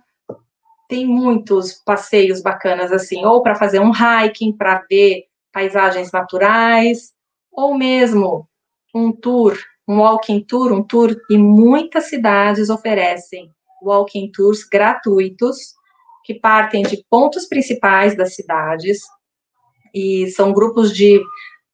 tem 0.87 1.07
muitos 1.07 1.73
passeios 1.83 2.43
bacanas 2.43 2.91
assim, 2.91 3.25
ou 3.25 3.41
para 3.41 3.55
fazer 3.55 3.79
um 3.79 3.91
hiking, 3.91 4.55
para 4.55 4.85
ver 4.87 5.23
paisagens 5.51 6.11
naturais, 6.11 7.11
ou 7.51 7.75
mesmo 7.75 8.47
um 8.93 9.11
tour, 9.11 9.57
um 9.87 9.97
walking 9.97 10.43
tour, 10.43 10.71
um 10.71 10.83
tour, 10.83 11.15
e 11.27 11.37
muitas 11.39 12.07
cidades 12.07 12.69
oferecem 12.69 13.51
walking 13.81 14.31
tours 14.31 14.63
gratuitos 14.63 15.73
que 16.29 16.35
partem 16.35 16.83
de 16.83 17.03
pontos 17.09 17.47
principais 17.47 18.15
das 18.15 18.35
cidades 18.35 18.99
e 19.91 20.27
são 20.27 20.53
grupos 20.53 20.95
de, 20.95 21.19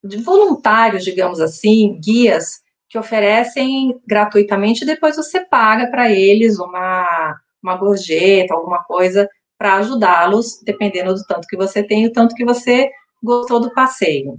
de 0.01 0.15
voluntários, 0.24 1.03
digamos 1.03 1.41
assim, 1.41 2.00
guias 2.00 2.62
que 2.88 2.97
oferecem 2.97 4.00
gratuitamente, 4.07 4.85
depois 4.85 5.17
você 5.17 5.43
paga 5.43 5.91
para 5.91 6.09
eles 6.09 6.57
uma, 6.57 7.38
uma 7.62 7.75
gorjeta, 7.75 8.53
alguma 8.53 8.81
coisa 8.85 9.27
para 9.57 9.75
ajudá-los, 9.75 10.62
dependendo 10.63 11.13
do 11.13 11.25
tanto 11.25 11.50
que 11.50 11.57
você 11.57 11.83
tem 11.83 12.05
e 12.05 12.07
o 12.07 12.13
tanto 12.13 12.33
que 12.33 12.45
você 12.45 12.89
gostou 13.21 13.59
do 13.59 13.74
passeio. 13.74 14.38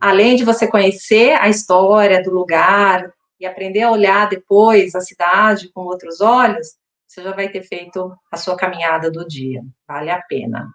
Além 0.00 0.34
de 0.34 0.44
você 0.44 0.66
conhecer 0.66 1.40
a 1.40 1.48
história 1.48 2.20
do 2.20 2.32
lugar 2.32 3.12
e 3.38 3.46
aprender 3.46 3.82
a 3.82 3.92
olhar 3.92 4.28
depois 4.28 4.96
a 4.96 5.00
cidade 5.00 5.70
com 5.72 5.82
outros 5.82 6.20
olhos, 6.20 6.66
você 7.06 7.22
já 7.22 7.32
vai 7.32 7.48
ter 7.48 7.62
feito 7.62 8.12
a 8.32 8.36
sua 8.36 8.56
caminhada 8.56 9.10
do 9.10 9.26
dia. 9.26 9.62
Vale 9.86 10.10
a 10.10 10.20
pena. 10.22 10.68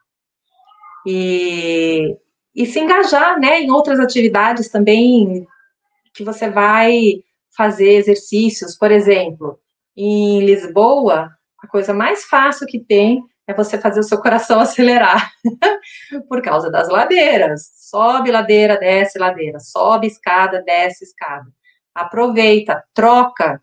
E, 1.06 2.16
e 2.56 2.66
se 2.66 2.80
engajar 2.80 3.40
né, 3.40 3.62
em 3.62 3.72
outras 3.72 4.00
atividades 4.00 4.70
também 4.70 5.46
que 6.14 6.24
você 6.24 6.50
vai 6.50 7.24
fazer 7.56 7.94
exercícios. 7.94 8.78
Por 8.78 8.92
exemplo, 8.92 9.60
em 9.96 10.46
Lisboa, 10.46 11.30
a 11.62 11.68
coisa 11.68 11.94
mais 11.94 12.26
fácil 12.26 12.66
que 12.66 12.80
tem 12.80 13.24
é 13.48 13.54
você 13.54 13.78
fazer 13.78 14.00
o 14.00 14.04
seu 14.04 14.20
coração 14.20 14.60
acelerar 14.62 15.32
por 16.30 16.42
causa 16.42 16.72
das 16.72 16.90
ladeiras. 16.90 17.72
Sobe 17.76 18.32
ladeira, 18.32 18.78
desce 18.78 19.20
ladeira, 19.20 19.60
sobe 19.60 20.08
escada, 20.08 20.64
desce 20.64 21.04
escada. 21.04 21.46
Aproveita, 21.94 22.82
troca 22.94 23.62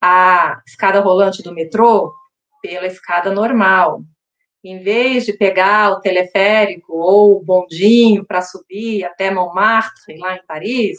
a 0.00 0.60
escada 0.66 1.00
rolante 1.00 1.42
do 1.42 1.54
metrô 1.54 2.12
pela 2.62 2.86
escada 2.86 3.30
normal. 3.32 4.02
Em 4.62 4.78
vez 4.80 5.24
de 5.24 5.32
pegar 5.32 5.92
o 5.92 6.00
teleférico 6.00 6.92
ou 6.92 7.36
o 7.36 7.44
bondinho 7.44 8.24
para 8.24 8.42
subir 8.42 9.04
até 9.04 9.30
Montmartre, 9.30 10.18
lá 10.18 10.34
em 10.34 10.44
Paris, 10.46 10.98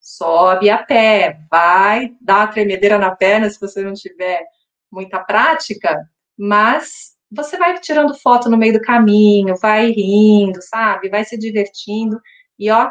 sobe 0.00 0.70
a 0.70 0.78
pé, 0.78 1.38
vai 1.50 2.12
dar 2.20 2.42
a 2.42 2.46
tremedeira 2.48 2.98
na 2.98 3.14
perna 3.14 3.48
se 3.48 3.60
você 3.60 3.82
não 3.82 3.94
tiver 3.94 4.44
muita 4.90 5.20
prática, 5.20 6.08
mas 6.38 7.16
você 7.30 7.56
vai 7.56 7.78
tirando 7.80 8.14
foto 8.14 8.48
no 8.48 8.56
meio 8.56 8.74
do 8.74 8.80
caminho, 8.80 9.56
vai 9.56 9.90
rindo, 9.90 10.60
sabe? 10.62 11.08
Vai 11.08 11.24
se 11.24 11.36
divertindo 11.36 12.20
e 12.58 12.70
ó, 12.70 12.90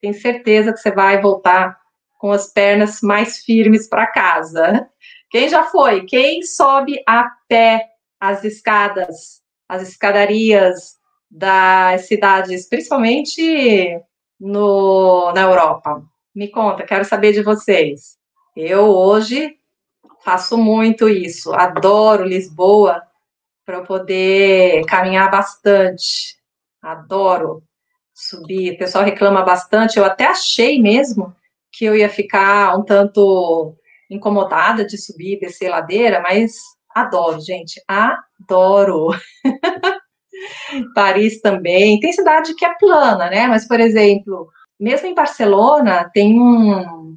tenho 0.00 0.14
certeza 0.14 0.72
que 0.72 0.78
você 0.78 0.90
vai 0.90 1.20
voltar 1.20 1.76
com 2.22 2.30
as 2.30 2.46
pernas 2.46 3.00
mais 3.02 3.38
firmes 3.38 3.88
para 3.88 4.06
casa. 4.06 4.88
Quem 5.28 5.48
já 5.48 5.64
foi? 5.64 6.04
Quem 6.04 6.40
sobe 6.44 7.02
a 7.04 7.28
pé 7.48 7.88
as 8.20 8.44
escadas, 8.44 9.42
as 9.68 9.82
escadarias 9.82 10.98
das 11.28 12.06
cidades, 12.06 12.68
principalmente 12.68 14.00
no, 14.38 15.32
na 15.32 15.40
Europa? 15.40 16.00
Me 16.32 16.46
conta, 16.46 16.84
quero 16.84 17.04
saber 17.04 17.32
de 17.32 17.42
vocês. 17.42 18.16
Eu 18.54 18.84
hoje 18.84 19.56
faço 20.24 20.56
muito 20.56 21.08
isso, 21.08 21.52
adoro 21.52 22.22
Lisboa 22.22 23.02
para 23.66 23.82
poder 23.82 24.84
caminhar 24.86 25.28
bastante. 25.28 26.36
Adoro 26.80 27.64
subir. 28.14 28.74
O 28.74 28.78
pessoal 28.78 29.02
reclama 29.02 29.42
bastante. 29.42 29.98
Eu 29.98 30.04
até 30.04 30.26
achei 30.26 30.80
mesmo 30.80 31.34
que 31.72 31.84
eu 31.84 31.96
ia 31.96 32.08
ficar 32.08 32.76
um 32.78 32.84
tanto 32.84 33.74
incomodada 34.10 34.84
de 34.84 34.98
subir 34.98 35.36
e 35.36 35.40
descer 35.40 35.70
ladeira, 35.70 36.20
mas 36.20 36.54
adoro, 36.94 37.40
gente. 37.40 37.82
Adoro. 37.88 39.08
Paris 40.94 41.40
também. 41.40 41.98
Tem 42.00 42.12
cidade 42.12 42.54
que 42.54 42.64
é 42.64 42.74
plana, 42.74 43.30
né? 43.30 43.46
Mas, 43.46 43.66
por 43.66 43.80
exemplo, 43.80 44.48
mesmo 44.78 45.06
em 45.06 45.14
Barcelona, 45.14 46.10
tem 46.12 46.40
um, 46.40 47.16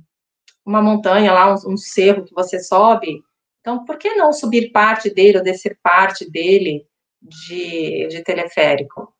uma 0.66 0.82
montanha 0.82 1.34
lá, 1.34 1.54
um, 1.54 1.74
um 1.74 1.78
cerro 1.78 2.24
que 2.24 2.34
você 2.34 2.60
sobe 2.60 3.24
então, 3.66 3.84
por 3.84 3.98
que 3.98 4.14
não 4.14 4.32
subir 4.32 4.72
parte 4.72 5.10
dele 5.10 5.40
ou 5.40 5.44
descer 5.44 5.76
parte 5.82 6.30
dele 6.30 6.86
de, 7.20 8.08
de 8.10 8.24
teleférico? 8.24 9.12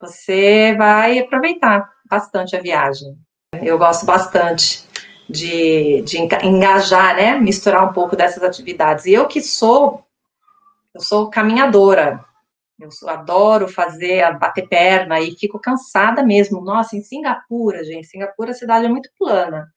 Você 0.00 0.74
vai 0.76 1.20
aproveitar 1.20 1.88
bastante 2.10 2.56
a 2.56 2.60
viagem. 2.60 3.16
Eu 3.62 3.78
gosto 3.78 4.06
bastante 4.06 4.84
de, 5.28 6.02
de 6.02 6.18
engajar, 6.18 7.16
né? 7.16 7.38
Misturar 7.38 7.88
um 7.88 7.92
pouco 7.92 8.16
dessas 8.16 8.42
atividades. 8.42 9.06
E 9.06 9.12
eu 9.12 9.26
que 9.26 9.40
sou, 9.40 10.04
eu 10.94 11.00
sou 11.00 11.30
caminhadora. 11.30 12.24
Eu 12.78 12.90
sou, 12.90 13.08
adoro 13.08 13.68
fazer, 13.68 14.36
bater 14.38 14.68
perna 14.68 15.20
e 15.20 15.36
fico 15.36 15.60
cansada 15.60 16.22
mesmo. 16.22 16.60
Nossa, 16.60 16.96
em 16.96 17.02
Singapura, 17.02 17.84
gente, 17.84 18.06
Singapura 18.06 18.50
a 18.50 18.54
cidade 18.54 18.86
é 18.86 18.88
muito 18.88 19.10
plana. 19.18 19.68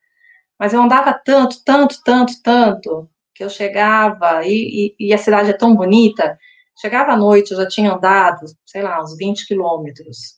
Mas 0.59 0.73
eu 0.73 0.81
andava 0.81 1.13
tanto, 1.13 1.63
tanto, 1.63 2.01
tanto, 2.03 2.33
tanto, 2.41 3.09
que 3.33 3.43
eu 3.43 3.49
chegava, 3.49 4.43
e, 4.45 4.95
e, 4.99 5.07
e, 5.09 5.13
a 5.13 5.17
cidade 5.17 5.51
é 5.51 5.53
tão 5.53 5.75
bonita, 5.75 6.37
chegava 6.79 7.11
à 7.11 7.17
noite, 7.17 7.51
eu 7.51 7.57
já 7.57 7.67
tinha 7.67 7.93
andado, 7.93 8.45
sei 8.65 8.81
lá, 8.81 8.99
uns 9.01 9.15
20 9.15 9.45
quilômetros. 9.45 10.36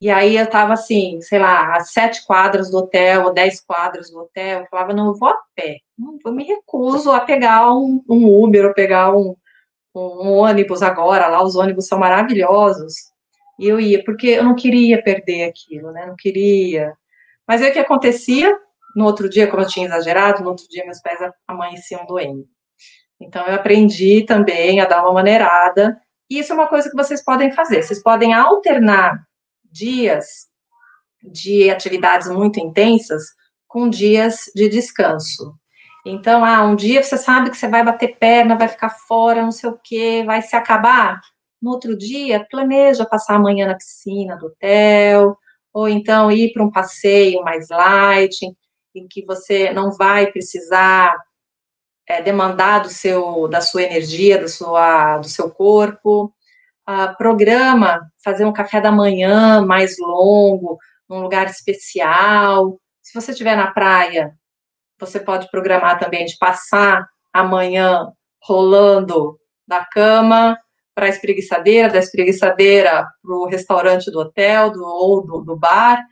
E 0.00 0.08
aí 0.10 0.36
eu 0.36 0.46
tava 0.48 0.72
assim, 0.72 1.20
sei 1.20 1.38
lá, 1.38 1.76
a 1.76 1.80
sete 1.80 2.26
quadras 2.26 2.70
do 2.70 2.78
hotel, 2.78 3.24
ou 3.24 3.34
dez 3.34 3.60
quadras 3.60 4.10
do 4.10 4.20
hotel, 4.20 4.60
eu 4.60 4.66
falava, 4.66 4.94
não, 4.94 5.08
eu 5.08 5.14
vou 5.14 5.28
a 5.28 5.38
pé, 5.54 5.78
eu 6.24 6.32
me 6.32 6.44
recuso 6.44 7.10
a 7.10 7.20
pegar 7.20 7.70
um, 7.70 8.02
um 8.08 8.42
Uber, 8.42 8.66
ou 8.66 8.74
pegar 8.74 9.14
um, 9.14 9.36
um 9.94 10.32
ônibus 10.38 10.82
agora, 10.82 11.28
lá 11.28 11.42
os 11.42 11.54
ônibus 11.54 11.86
são 11.86 11.98
maravilhosos, 11.98 12.94
e 13.58 13.68
eu 13.68 13.78
ia, 13.78 14.02
porque 14.02 14.28
eu 14.28 14.44
não 14.44 14.54
queria 14.56 15.02
perder 15.02 15.44
aquilo, 15.44 15.92
né, 15.92 16.06
não 16.06 16.16
queria. 16.16 16.94
Mas 17.46 17.60
aí 17.60 17.70
o 17.70 17.72
que 17.72 17.78
acontecia? 17.78 18.58
no 18.94 19.04
outro 19.04 19.28
dia, 19.28 19.46
como 19.46 19.62
eu 19.62 19.68
tinha 19.68 19.86
exagerado, 19.86 20.42
no 20.42 20.50
outro 20.50 20.66
dia 20.68 20.84
meus 20.84 21.00
pés 21.00 21.18
amanheciam 21.46 22.04
doendo. 22.06 22.46
Então, 23.20 23.46
eu 23.46 23.54
aprendi 23.54 24.24
também 24.24 24.80
a 24.80 24.86
dar 24.86 25.02
uma 25.02 25.12
maneirada, 25.12 26.00
e 26.28 26.38
isso 26.38 26.52
é 26.52 26.54
uma 26.54 26.68
coisa 26.68 26.88
que 26.88 26.96
vocês 26.96 27.22
podem 27.22 27.52
fazer. 27.52 27.82
Vocês 27.82 28.02
podem 28.02 28.32
alternar 28.32 29.22
dias 29.70 30.48
de 31.22 31.70
atividades 31.70 32.28
muito 32.28 32.58
intensas 32.58 33.22
com 33.68 33.88
dias 33.88 34.50
de 34.54 34.68
descanso. 34.68 35.54
Então, 36.04 36.44
ah, 36.44 36.62
um 36.64 36.74
dia 36.74 37.02
você 37.02 37.16
sabe 37.16 37.50
que 37.50 37.56
você 37.56 37.68
vai 37.68 37.84
bater 37.84 38.16
perna, 38.16 38.56
vai 38.56 38.68
ficar 38.68 38.90
fora, 38.90 39.42
não 39.42 39.52
sei 39.52 39.70
o 39.70 39.78
quê, 39.82 40.22
vai 40.24 40.40
se 40.42 40.56
acabar. 40.56 41.20
No 41.60 41.72
outro 41.72 41.96
dia, 41.96 42.46
planeja 42.50 43.04
passar 43.04 43.36
a 43.36 43.38
manhã 43.38 43.66
na 43.66 43.76
piscina 43.76 44.36
do 44.36 44.46
hotel, 44.46 45.36
ou 45.72 45.88
então 45.88 46.32
ir 46.32 46.52
para 46.52 46.64
um 46.64 46.70
passeio 46.70 47.42
mais 47.42 47.68
light 47.68 48.38
em 48.94 49.06
que 49.08 49.24
você 49.24 49.72
não 49.72 49.92
vai 49.92 50.32
precisar 50.32 51.16
é, 52.08 52.20
demandar 52.20 52.80
do 52.80 52.88
seu, 52.88 53.46
da 53.46 53.60
sua 53.60 53.82
energia, 53.82 54.38
da 54.38 54.48
sua, 54.48 55.18
do 55.18 55.28
seu 55.28 55.50
corpo. 55.50 56.34
Programa 57.16 58.10
fazer 58.24 58.44
um 58.44 58.52
café 58.52 58.80
da 58.80 58.90
manhã 58.90 59.64
mais 59.64 59.96
longo, 59.98 60.78
num 61.08 61.20
lugar 61.20 61.46
especial. 61.46 62.80
Se 63.02 63.18
você 63.18 63.32
estiver 63.32 63.56
na 63.56 63.70
praia, 63.70 64.34
você 64.98 65.18
pode 65.18 65.50
programar 65.50 65.98
também 65.98 66.24
de 66.24 66.36
passar 66.38 67.08
a 67.32 67.42
manhã 67.42 68.10
rolando 68.42 69.38
da 69.66 69.84
cama 69.84 70.58
para 70.94 71.06
a 71.06 71.08
espreguiçadeira, 71.08 71.88
da 71.88 71.98
espreguiçadeira 71.98 73.06
para 73.22 73.34
o 73.34 73.46
restaurante 73.46 74.10
do 74.10 74.20
hotel 74.20 74.70
do, 74.72 74.84
ou 74.84 75.24
do, 75.24 75.40
do 75.42 75.56
bar, 75.56 76.02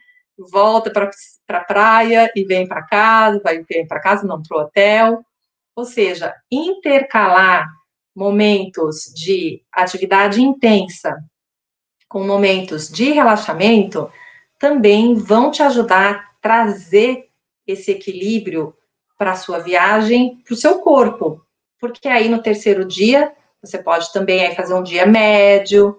volta 0.50 0.90
para 0.90 1.10
a 1.58 1.64
praia 1.64 2.30
e 2.34 2.44
vem 2.44 2.66
para 2.66 2.86
casa, 2.86 3.40
vai 3.42 3.64
para 3.86 4.00
casa, 4.00 4.26
não 4.26 4.42
para 4.42 4.56
o 4.56 4.60
hotel. 4.62 5.20
Ou 5.76 5.84
seja, 5.84 6.34
intercalar 6.50 7.68
momentos 8.18 9.12
de 9.14 9.62
atividade 9.72 10.42
intensa 10.42 11.16
com 12.08 12.26
momentos 12.26 12.88
de 12.88 13.12
relaxamento 13.12 14.10
também 14.58 15.14
vão 15.14 15.52
te 15.52 15.62
ajudar 15.62 16.10
a 16.10 16.28
trazer 16.40 17.28
esse 17.64 17.92
equilíbrio 17.92 18.74
para 19.16 19.32
a 19.32 19.36
sua 19.36 19.60
viagem, 19.60 20.42
para 20.44 20.52
o 20.52 20.56
seu 20.56 20.80
corpo. 20.80 21.40
Porque 21.78 22.08
aí 22.08 22.28
no 22.28 22.42
terceiro 22.42 22.84
dia, 22.84 23.32
você 23.62 23.78
pode 23.78 24.12
também 24.12 24.44
aí 24.44 24.56
fazer 24.56 24.74
um 24.74 24.82
dia 24.82 25.06
médio. 25.06 25.96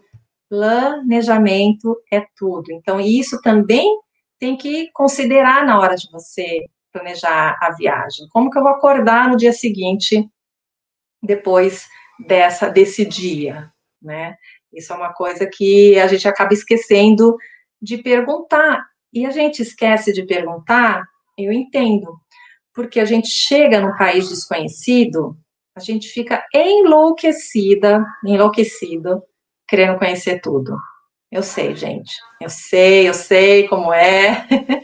Planejamento 0.49 1.95
é 2.11 2.25
tudo. 2.35 2.71
Então, 2.71 2.99
isso 2.99 3.39
também 3.41 3.97
tem 4.37 4.57
que 4.57 4.89
considerar 4.91 5.65
na 5.65 5.79
hora 5.79 5.95
de 5.95 6.09
você 6.11 6.65
planejar 6.91 7.57
a 7.61 7.71
viagem. 7.71 8.27
Como 8.29 8.49
que 8.49 8.57
eu 8.57 8.63
vou 8.63 8.71
acordar 8.71 9.29
no 9.29 9.37
dia 9.37 9.53
seguinte, 9.53 10.27
depois 11.21 11.87
dessa 12.19 12.69
desse 12.69 13.05
dia? 13.05 13.71
né? 14.01 14.35
Isso 14.71 14.93
é 14.93 14.95
uma 14.95 15.13
coisa 15.13 15.47
que 15.47 15.99
a 15.99 16.07
gente 16.07 16.27
acaba 16.27 16.53
esquecendo 16.53 17.35
de 17.81 17.97
perguntar. 17.97 18.85
E 19.11 19.25
a 19.25 19.31
gente 19.31 19.61
esquece 19.61 20.13
de 20.13 20.25
perguntar, 20.25 21.03
eu 21.37 21.51
entendo, 21.51 22.19
porque 22.73 22.99
a 22.99 23.05
gente 23.05 23.27
chega 23.27 23.81
num 23.81 23.97
país 23.97 24.29
desconhecido, 24.29 25.35
a 25.75 25.79
gente 25.79 26.07
fica 26.09 26.45
enlouquecida, 26.53 28.05
enlouquecido, 28.23 29.23
querendo 29.67 29.97
conhecer 29.97 30.39
tudo. 30.41 30.77
Eu 31.31 31.41
sei, 31.41 31.75
gente, 31.75 32.11
eu 32.41 32.49
sei, 32.49 33.07
eu 33.07 33.13
sei 33.13 33.67
como 33.67 33.93
é, 33.93 34.45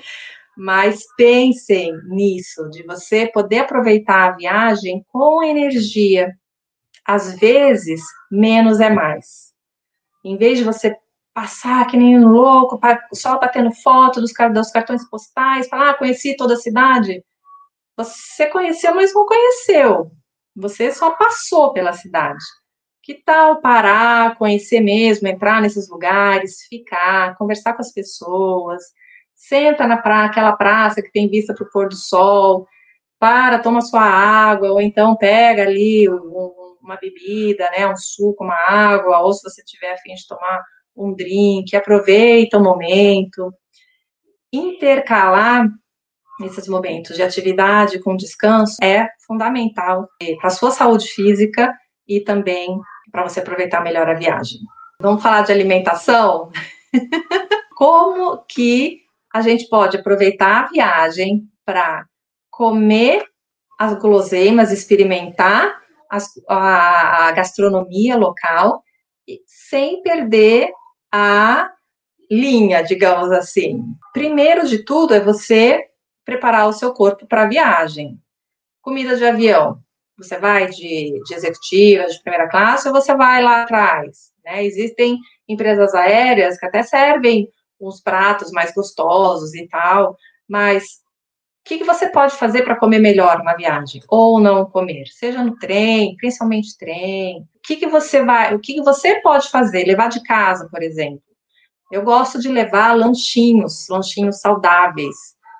mas 0.57 1.03
pensem 1.17 1.91
nisso, 2.07 2.67
de 2.69 2.83
você 2.83 3.27
poder 3.27 3.59
aproveitar 3.59 4.29
a 4.29 4.35
viagem 4.35 5.03
com 5.11 5.43
energia. 5.43 6.35
Às 7.05 7.37
vezes, 7.39 8.01
menos 8.31 8.79
é 8.79 8.89
mais. 8.89 9.53
Em 10.23 10.37
vez 10.37 10.57
de 10.57 10.63
você 10.63 10.97
passar 11.33 11.85
que 11.87 11.97
nem 11.97 12.17
um 12.17 12.29
louco, 12.29 12.79
só 13.13 13.37
batendo 13.37 13.71
foto 13.71 14.21
dos, 14.21 14.31
dos 14.53 14.71
cartões 14.71 15.07
postais, 15.09 15.67
falar, 15.67 15.91
ah, 15.91 15.93
conheci 15.93 16.35
toda 16.35 16.53
a 16.53 16.57
cidade. 16.57 17.23
Você 17.97 18.47
conheceu, 18.47 18.95
mas 18.95 19.13
não 19.13 19.25
conheceu. 19.25 20.11
Você 20.55 20.91
só 20.91 21.11
passou 21.11 21.73
pela 21.73 21.93
cidade. 21.93 22.43
Que 23.03 23.13
tal 23.13 23.61
parar, 23.61 24.37
conhecer 24.37 24.79
mesmo, 24.79 25.27
entrar 25.27 25.61
nesses 25.61 25.89
lugares, 25.89 26.65
ficar, 26.67 27.37
conversar 27.37 27.73
com 27.73 27.81
as 27.81 27.93
pessoas, 27.93 28.81
senta 29.35 29.85
na 29.85 29.97
pra, 29.97 30.25
aquela 30.25 30.53
praça 30.53 31.01
que 31.01 31.11
tem 31.11 31.29
vista 31.29 31.53
para 31.53 31.65
o 31.65 31.69
pôr 31.69 31.89
do 31.89 31.95
sol, 31.95 32.65
para, 33.19 33.59
toma 33.59 33.81
sua 33.81 34.01
água, 34.01 34.71
ou 34.71 34.81
então 34.81 35.15
pega 35.15 35.63
ali 35.63 36.09
um, 36.09 36.64
uma 36.85 36.97
bebida, 36.97 37.69
né, 37.71 37.87
um 37.87 37.95
suco, 37.95 38.43
uma 38.43 38.55
água, 38.67 39.19
ou 39.19 39.33
se 39.33 39.43
você 39.43 39.63
tiver 39.63 39.93
a 39.93 39.97
fim 39.97 40.13
de 40.13 40.27
tomar 40.27 40.63
um 40.95 41.13
drink, 41.13 41.75
aproveita 41.75 42.57
o 42.57 42.63
momento. 42.63 43.53
Intercalar 44.53 45.67
esses 46.43 46.67
momentos 46.67 47.15
de 47.15 47.23
atividade 47.23 47.99
com 47.99 48.15
descanso 48.15 48.77
é 48.83 49.07
fundamental 49.25 50.07
para 50.39 50.47
a 50.47 50.51
sua 50.51 50.71
saúde 50.71 51.07
física 51.07 51.73
e 52.07 52.21
também 52.21 52.79
para 53.11 53.23
você 53.23 53.39
aproveitar 53.39 53.81
melhor 53.81 54.09
a 54.09 54.13
viagem. 54.13 54.59
Vamos 55.01 55.23
falar 55.23 55.43
de 55.43 55.51
alimentação? 55.51 56.51
Como 57.75 58.43
que 58.47 59.01
a 59.33 59.41
gente 59.41 59.67
pode 59.67 59.97
aproveitar 59.97 60.63
a 60.63 60.67
viagem 60.67 61.43
para 61.65 62.05
comer 62.49 63.25
as 63.77 63.97
guloseimas, 63.99 64.71
experimentar 64.71 65.81
as, 66.15 66.31
a, 66.47 67.27
a 67.27 67.31
gastronomia 67.31 68.15
local, 68.17 68.83
sem 69.45 70.01
perder 70.01 70.71
a 71.11 71.71
linha, 72.29 72.81
digamos 72.81 73.31
assim. 73.31 73.83
Primeiro 74.13 74.67
de 74.67 74.83
tudo 74.83 75.13
é 75.13 75.19
você 75.19 75.85
preparar 76.23 76.67
o 76.67 76.73
seu 76.73 76.93
corpo 76.93 77.27
para 77.27 77.43
a 77.43 77.47
viagem. 77.47 78.19
Comida 78.81 79.15
de 79.15 79.25
avião. 79.25 79.79
Você 80.17 80.37
vai 80.39 80.67
de, 80.67 81.19
de 81.25 81.33
executiva, 81.33 82.05
de 82.05 82.21
primeira 82.21 82.49
classe, 82.49 82.87
ou 82.87 82.93
você 82.93 83.13
vai 83.15 83.43
lá 83.43 83.63
atrás? 83.63 84.31
Né? 84.43 84.65
Existem 84.65 85.19
empresas 85.47 85.93
aéreas 85.93 86.57
que 86.57 86.65
até 86.65 86.83
servem 86.83 87.49
uns 87.79 88.01
pratos 88.01 88.51
mais 88.51 88.73
gostosos 88.73 89.53
e 89.53 89.67
tal, 89.67 90.17
mas 90.47 91.01
que, 91.65 91.79
que 91.79 91.83
você 91.83 92.09
pode 92.09 92.35
fazer 92.35 92.63
para 92.63 92.75
comer 92.75 92.99
melhor 92.99 93.43
na 93.43 93.55
viagem? 93.55 94.01
Ou 94.07 94.39
não 94.39 94.65
comer? 94.65 95.07
Seja 95.07 95.43
no 95.43 95.57
trem, 95.57 96.15
principalmente 96.15 96.77
trem. 96.77 97.41
O 97.41 97.59
que, 97.63 97.75
que 97.75 97.87
você 97.87 98.23
vai, 98.23 98.53
o 98.53 98.59
que, 98.59 98.75
que 98.75 98.83
você 98.83 99.19
pode 99.21 99.49
fazer? 99.49 99.85
Levar 99.85 100.07
de 100.09 100.23
casa, 100.23 100.67
por 100.71 100.81
exemplo. 100.81 101.21
Eu 101.91 102.03
gosto 102.03 102.39
de 102.39 102.49
levar 102.49 102.95
lanchinhos, 102.95 103.87
lanchinhos 103.89 104.39
saudáveis 104.39 105.15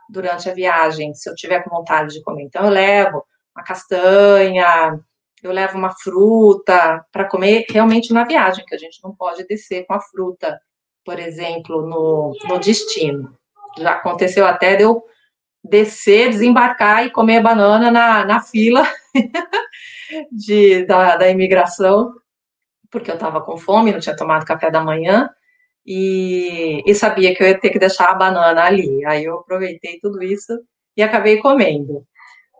durante 0.10 0.50
a 0.50 0.54
viagem, 0.54 1.13
se 1.13 1.30
eu 1.30 1.36
tiver 1.36 1.63
com 1.63 1.76
vontade 1.76 2.13
de 2.13 2.22
comer. 2.22 2.44
Então, 2.44 2.65
eu 2.65 2.72
levo 2.72 3.24
uma 3.56 3.63
castanha, 3.63 5.00
eu 5.41 5.52
levo 5.52 5.78
uma 5.78 5.96
fruta 5.96 7.04
para 7.12 7.26
comer 7.26 7.65
realmente 7.70 8.13
na 8.13 8.24
viagem, 8.24 8.65
que 8.65 8.76
a 8.76 8.78
gente 8.78 9.00
não 9.04 9.15
pode 9.15 9.46
descer 9.46 9.86
com 9.86 9.94
a 9.94 10.00
fruta 10.00 10.60
por 11.06 11.20
exemplo, 11.20 11.88
no, 11.88 12.34
no 12.50 12.60
destino. 12.60 13.38
Já 13.78 13.91
aconteceu 13.91 14.46
até 14.46 14.76
de 14.76 14.84
eu 14.84 15.04
descer, 15.69 16.30
desembarcar 16.30 17.06
e 17.06 17.12
comer 17.12 17.41
banana 17.41 17.89
na, 17.91 18.25
na 18.25 18.41
fila 18.41 18.88
de, 20.32 20.86
da, 20.86 21.17
da 21.17 21.30
imigração, 21.30 22.13
porque 22.91 23.10
eu 23.10 23.15
estava 23.15 23.41
com 23.41 23.58
fome, 23.58 23.91
não 23.91 23.99
tinha 23.99 24.15
tomado 24.15 24.45
café 24.45 24.69
da 24.69 24.82
manhã, 24.82 25.30
e, 25.86 26.82
e, 26.86 26.95
sabia 26.95 27.36
que 27.36 27.43
eu 27.43 27.47
ia 27.47 27.60
ter 27.60 27.69
que 27.69 27.78
deixar 27.78 28.06
a 28.06 28.15
banana 28.15 28.63
ali. 28.63 29.06
Aí 29.06 29.25
eu 29.25 29.36
aproveitei 29.36 29.99
tudo 29.99 30.23
isso 30.23 30.60
e 30.97 31.04
acabei 31.04 31.38
comendo. 31.38 32.04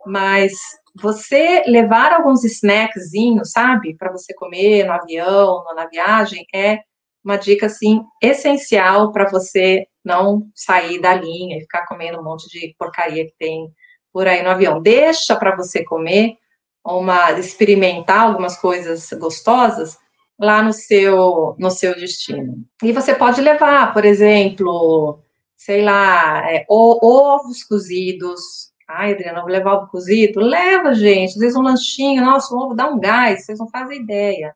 Mas 0.06 0.52
você 0.94 1.64
levar 1.66 2.12
alguns 2.12 2.44
snackzinhos, 2.44 3.50
sabe, 3.50 3.96
para 3.96 4.12
você 4.12 4.32
comer 4.32 4.84
no 4.84 4.92
avião, 4.92 5.64
na 5.74 5.86
viagem, 5.86 6.46
é 6.54 6.80
uma 7.24 7.36
dica 7.36 7.66
assim 7.66 8.00
essencial 8.22 9.10
para 9.10 9.28
você 9.28 9.86
não 10.06 10.48
sair 10.54 11.00
da 11.00 11.12
linha 11.14 11.58
e 11.58 11.62
ficar 11.62 11.84
comendo 11.86 12.20
um 12.20 12.24
monte 12.24 12.48
de 12.48 12.74
porcaria 12.78 13.26
que 13.26 13.34
tem 13.36 13.68
por 14.12 14.26
aí 14.28 14.42
no 14.42 14.50
avião. 14.50 14.80
Deixa 14.80 15.34
para 15.34 15.56
você 15.56 15.84
comer 15.84 16.36
uma 16.84 17.32
experimentar 17.32 18.20
algumas 18.20 18.56
coisas 18.56 19.10
gostosas 19.14 19.98
lá 20.38 20.62
no 20.62 20.72
seu 20.72 21.56
no 21.58 21.70
seu 21.70 21.94
destino. 21.96 22.64
E 22.82 22.92
você 22.92 23.14
pode 23.14 23.40
levar, 23.40 23.92
por 23.92 24.04
exemplo, 24.04 25.20
sei 25.56 25.82
lá, 25.82 26.48
é, 26.50 26.64
ovos 26.70 27.64
cozidos. 27.64 28.40
Ai, 28.88 29.12
Adriana, 29.12 29.40
vou 29.40 29.50
levar 29.50 29.74
ovo 29.74 29.88
cozido? 29.88 30.38
Leva, 30.40 30.94
gente. 30.94 31.30
Às 31.30 31.38
vezes 31.38 31.56
um 31.56 31.62
lanchinho, 31.62 32.24
nossa, 32.24 32.54
o 32.54 32.58
ovo 32.58 32.74
dá 32.74 32.88
um 32.88 33.00
gás, 33.00 33.44
vocês 33.44 33.58
não 33.58 33.68
fazem 33.68 34.00
ideia. 34.00 34.54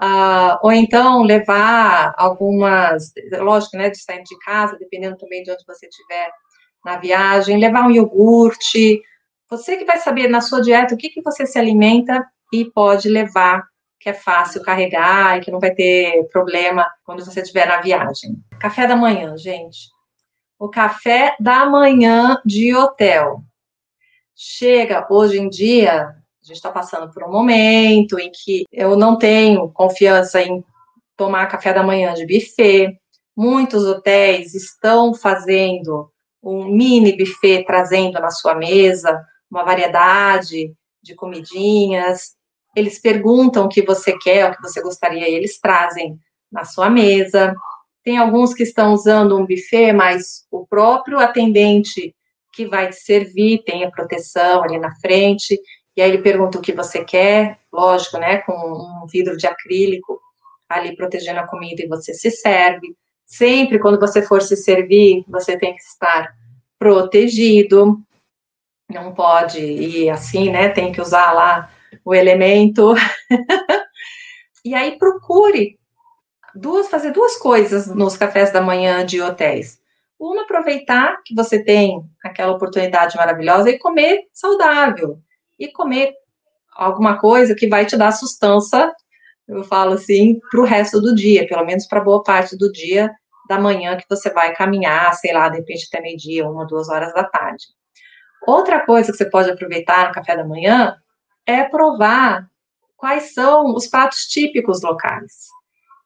Uh, 0.00 0.58
ou 0.62 0.72
então 0.72 1.22
levar 1.22 2.12
algumas, 2.16 3.12
lógico, 3.38 3.76
né, 3.76 3.90
de 3.90 3.98
sair 3.98 4.22
de 4.24 4.38
casa, 4.40 4.76
dependendo 4.78 5.16
também 5.16 5.42
de 5.42 5.52
onde 5.52 5.64
você 5.66 5.86
estiver 5.86 6.30
na 6.84 6.96
viagem, 6.96 7.58
levar 7.58 7.86
um 7.86 7.90
iogurte, 7.90 9.00
você 9.48 9.76
que 9.76 9.84
vai 9.84 9.98
saber 9.98 10.28
na 10.28 10.40
sua 10.40 10.60
dieta 10.60 10.94
o 10.94 10.98
que, 10.98 11.08
que 11.08 11.22
você 11.22 11.46
se 11.46 11.58
alimenta 11.58 12.26
e 12.52 12.64
pode 12.64 13.08
levar, 13.08 13.64
que 14.00 14.08
é 14.08 14.12
fácil 14.12 14.62
carregar 14.62 15.38
e 15.38 15.40
que 15.40 15.50
não 15.50 15.60
vai 15.60 15.72
ter 15.72 16.28
problema 16.30 16.90
quando 17.04 17.24
você 17.24 17.40
estiver 17.40 17.66
na 17.66 17.80
viagem. 17.80 18.36
Café 18.58 18.86
da 18.86 18.96
manhã, 18.96 19.36
gente. 19.36 19.88
O 20.58 20.68
café 20.68 21.36
da 21.38 21.66
manhã 21.66 22.40
de 22.44 22.74
hotel. 22.74 23.42
Chega 24.34 25.06
hoje 25.08 25.38
em 25.38 25.48
dia, 25.48 26.16
a 26.44 26.46
gente 26.46 26.56
está 26.56 26.70
passando 26.70 27.10
por 27.10 27.24
um 27.24 27.32
momento 27.32 28.18
em 28.18 28.30
que 28.30 28.64
eu 28.70 28.96
não 28.96 29.16
tenho 29.16 29.70
confiança 29.70 30.42
em 30.42 30.62
tomar 31.16 31.46
café 31.46 31.72
da 31.72 31.82
manhã 31.82 32.12
de 32.12 32.26
buffet. 32.26 33.00
Muitos 33.34 33.82
hotéis 33.86 34.54
estão 34.54 35.14
fazendo 35.14 36.10
um 36.42 36.66
mini 36.66 37.16
buffet, 37.16 37.64
trazendo 37.64 38.20
na 38.20 38.30
sua 38.30 38.54
mesa 38.54 39.24
uma 39.50 39.64
variedade 39.64 40.70
de 41.02 41.14
comidinhas. 41.14 42.34
Eles 42.76 43.00
perguntam 43.00 43.64
o 43.64 43.68
que 43.68 43.80
você 43.80 44.14
quer, 44.18 44.50
o 44.50 44.54
que 44.54 44.60
você 44.60 44.82
gostaria, 44.82 45.26
e 45.26 45.34
eles 45.34 45.58
trazem 45.58 46.18
na 46.52 46.64
sua 46.64 46.90
mesa. 46.90 47.54
Tem 48.02 48.18
alguns 48.18 48.52
que 48.52 48.64
estão 48.64 48.92
usando 48.92 49.34
um 49.34 49.46
buffet, 49.46 49.94
mas 49.94 50.44
o 50.50 50.66
próprio 50.66 51.18
atendente 51.18 52.14
que 52.52 52.66
vai 52.66 52.90
te 52.90 52.96
servir 52.96 53.62
tem 53.64 53.82
a 53.82 53.90
proteção 53.90 54.62
ali 54.62 54.78
na 54.78 54.94
frente 54.96 55.58
e 55.96 56.02
aí 56.02 56.10
ele 56.10 56.22
pergunta 56.22 56.58
o 56.58 56.62
que 56.62 56.72
você 56.72 57.04
quer, 57.04 57.58
lógico, 57.72 58.18
né, 58.18 58.38
com 58.38 58.52
um 58.52 59.06
vidro 59.06 59.36
de 59.36 59.46
acrílico 59.46 60.20
ali 60.68 60.96
protegendo 60.96 61.40
a 61.40 61.46
comida 61.46 61.82
e 61.82 61.88
você 61.88 62.12
se 62.12 62.30
serve. 62.30 62.96
Sempre 63.24 63.78
quando 63.78 63.98
você 63.98 64.22
for 64.22 64.42
se 64.42 64.56
servir, 64.56 65.24
você 65.28 65.56
tem 65.56 65.74
que 65.74 65.82
estar 65.82 66.34
protegido. 66.78 68.00
Não 68.90 69.14
pode 69.14 69.60
ir 69.60 70.10
assim, 70.10 70.50
né? 70.50 70.68
Tem 70.68 70.92
que 70.92 71.00
usar 71.00 71.32
lá 71.32 71.70
o 72.04 72.14
elemento. 72.14 72.94
e 74.64 74.74
aí 74.74 74.98
procure 74.98 75.78
duas 76.54 76.88
fazer 76.88 77.12
duas 77.12 77.36
coisas 77.36 77.86
nos 77.86 78.16
cafés 78.16 78.52
da 78.52 78.60
manhã 78.60 79.06
de 79.06 79.22
hotéis. 79.22 79.80
Uma 80.18 80.42
aproveitar 80.42 81.22
que 81.24 81.34
você 81.34 81.62
tem 81.62 82.04
aquela 82.22 82.52
oportunidade 82.52 83.16
maravilhosa 83.16 83.70
e 83.70 83.78
comer 83.78 84.26
saudável 84.32 85.18
e 85.58 85.70
comer 85.72 86.12
alguma 86.74 87.18
coisa 87.18 87.54
que 87.54 87.68
vai 87.68 87.86
te 87.86 87.96
dar 87.96 88.12
sustância, 88.12 88.92
eu 89.46 89.62
falo 89.64 89.92
assim, 89.92 90.40
para 90.50 90.60
o 90.60 90.64
resto 90.64 91.00
do 91.00 91.14
dia, 91.14 91.46
pelo 91.46 91.64
menos 91.64 91.86
para 91.86 92.00
boa 92.00 92.22
parte 92.22 92.56
do 92.56 92.70
dia 92.72 93.10
da 93.48 93.58
manhã 93.58 93.96
que 93.96 94.06
você 94.08 94.30
vai 94.30 94.54
caminhar, 94.54 95.12
sei 95.14 95.32
lá, 95.32 95.48
de 95.48 95.58
repente 95.58 95.86
até 95.88 96.00
meio-dia, 96.00 96.48
uma, 96.48 96.66
duas 96.66 96.88
horas 96.88 97.12
da 97.12 97.24
tarde. 97.24 97.64
Outra 98.46 98.84
coisa 98.84 99.12
que 99.12 99.18
você 99.18 99.28
pode 99.28 99.50
aproveitar 99.50 100.08
no 100.08 100.14
café 100.14 100.36
da 100.36 100.44
manhã 100.44 100.96
é 101.46 101.62
provar 101.64 102.48
quais 102.96 103.34
são 103.34 103.74
os 103.74 103.86
pratos 103.86 104.20
típicos 104.26 104.82
locais. 104.82 105.48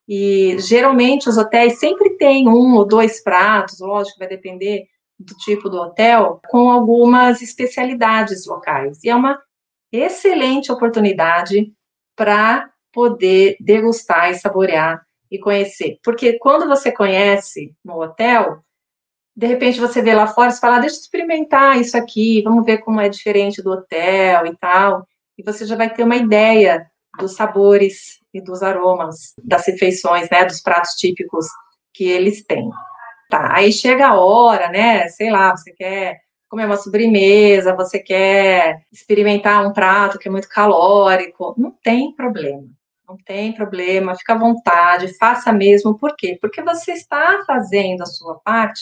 E 0.07 0.57
geralmente 0.59 1.29
os 1.29 1.37
hotéis 1.37 1.79
sempre 1.79 2.17
têm 2.17 2.47
um 2.47 2.75
ou 2.75 2.85
dois 2.85 3.23
pratos, 3.23 3.79
lógico, 3.79 4.19
vai 4.19 4.27
depender 4.27 4.85
do 5.19 5.35
tipo 5.35 5.69
do 5.69 5.77
hotel, 5.77 6.39
com 6.49 6.69
algumas 6.69 7.41
especialidades 7.41 8.45
locais. 8.45 9.03
E 9.03 9.09
é 9.09 9.15
uma 9.15 9.41
excelente 9.91 10.71
oportunidade 10.71 11.73
para 12.15 12.71
poder 12.91 13.57
degustar 13.59 14.31
e 14.31 14.35
saborear 14.35 15.03
e 15.29 15.37
conhecer. 15.37 15.99
Porque 16.03 16.39
quando 16.39 16.67
você 16.67 16.91
conhece 16.91 17.73
no 17.83 18.01
hotel, 18.01 18.63
de 19.35 19.45
repente 19.45 19.79
você 19.79 20.01
vê 20.01 20.13
lá 20.13 20.27
fora 20.27 20.51
e 20.51 20.55
fala, 20.55 20.77
ah, 20.77 20.79
deixa 20.79 20.95
eu 20.95 21.01
experimentar 21.01 21.79
isso 21.79 21.97
aqui, 21.97 22.41
vamos 22.41 22.65
ver 22.65 22.79
como 22.79 22.99
é 22.99 23.09
diferente 23.09 23.61
do 23.61 23.71
hotel 23.71 24.45
e 24.45 24.55
tal. 24.57 25.05
E 25.37 25.43
você 25.43 25.65
já 25.65 25.75
vai 25.75 25.93
ter 25.93 26.03
uma 26.03 26.15
ideia 26.15 26.85
dos 27.17 27.35
sabores 27.35 28.19
e 28.33 28.41
dos 28.41 28.61
aromas 28.61 29.33
das 29.43 29.65
refeições, 29.67 30.29
né, 30.29 30.45
dos 30.45 30.61
pratos 30.61 30.91
típicos 30.91 31.45
que 31.93 32.05
eles 32.05 32.43
têm. 32.45 32.69
Tá, 33.29 33.55
aí 33.55 33.71
chega 33.71 34.07
a 34.07 34.19
hora, 34.19 34.69
né, 34.69 35.07
sei 35.09 35.29
lá, 35.29 35.55
você 35.55 35.71
quer 35.71 36.19
comer 36.49 36.65
uma 36.65 36.77
sobremesa, 36.77 37.75
você 37.75 37.99
quer 37.99 38.83
experimentar 38.91 39.63
um 39.67 39.71
prato 39.71 40.17
que 40.17 40.27
é 40.27 40.31
muito 40.31 40.49
calórico, 40.49 41.53
não 41.55 41.71
tem 41.71 42.11
problema. 42.15 42.67
Não 43.07 43.15
tem 43.17 43.53
problema, 43.53 44.15
fica 44.15 44.33
à 44.33 44.37
vontade, 44.37 45.15
faça 45.17 45.51
mesmo. 45.51 45.97
Por 45.97 46.15
quê? 46.15 46.37
Porque 46.41 46.61
você 46.63 46.93
está 46.93 47.43
fazendo 47.45 48.01
a 48.01 48.05
sua 48.07 48.39
parte 48.39 48.81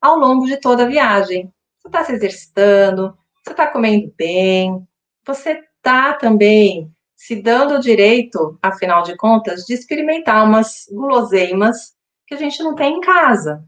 ao 0.00 0.16
longo 0.18 0.46
de 0.46 0.56
toda 0.56 0.84
a 0.84 0.88
viagem. 0.88 1.52
Você 1.78 1.88
está 1.88 2.04
se 2.04 2.12
exercitando, 2.12 3.16
você 3.44 3.52
está 3.52 3.66
comendo 3.68 4.12
bem, 4.16 4.84
você 5.24 5.62
está 5.76 6.14
também 6.14 6.90
se 7.14 7.36
dando 7.36 7.74
o 7.76 7.80
direito, 7.80 8.58
afinal 8.62 9.02
de 9.02 9.16
contas, 9.16 9.64
de 9.64 9.74
experimentar 9.74 10.44
umas 10.44 10.86
guloseimas 10.90 11.94
que 12.26 12.34
a 12.34 12.38
gente 12.38 12.62
não 12.62 12.74
tem 12.74 12.96
em 12.96 13.00
casa. 13.00 13.64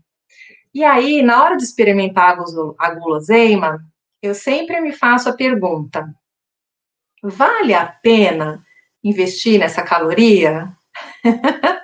E 0.76 0.84
aí, 0.84 1.22
na 1.22 1.42
hora 1.42 1.56
de 1.56 1.64
experimentar 1.64 2.38
a 2.78 2.90
guloseima, 2.90 3.82
eu 4.20 4.34
sempre 4.34 4.78
me 4.78 4.92
faço 4.92 5.26
a 5.26 5.32
pergunta: 5.32 6.06
vale 7.22 7.72
a 7.72 7.86
pena 7.86 8.62
investir 9.02 9.58
nessa 9.58 9.80
caloria? 9.82 10.70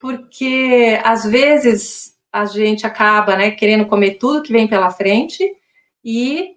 Porque 0.00 0.98
às 1.04 1.26
vezes 1.26 2.16
a 2.32 2.46
gente 2.46 2.86
acaba, 2.86 3.36
né, 3.36 3.50
querendo 3.50 3.84
comer 3.84 4.14
tudo 4.14 4.42
que 4.42 4.54
vem 4.54 4.66
pela 4.66 4.90
frente 4.90 5.44
e 6.02 6.56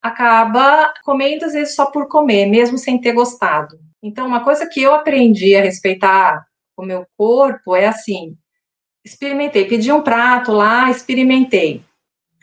acaba 0.00 0.94
comendo 1.02 1.46
às 1.46 1.52
vezes 1.52 1.74
só 1.74 1.86
por 1.86 2.06
comer, 2.06 2.46
mesmo 2.46 2.78
sem 2.78 3.00
ter 3.00 3.12
gostado. 3.12 3.76
Então, 4.00 4.24
uma 4.24 4.44
coisa 4.44 4.68
que 4.68 4.80
eu 4.80 4.94
aprendi 4.94 5.56
a 5.56 5.62
respeitar 5.62 6.46
o 6.76 6.84
meu 6.84 7.04
corpo 7.16 7.74
é 7.74 7.88
assim: 7.88 8.38
experimentei, 9.04 9.66
pedi 9.66 9.92
um 9.92 10.02
prato 10.02 10.52
lá, 10.52 10.90
experimentei. 10.90 11.84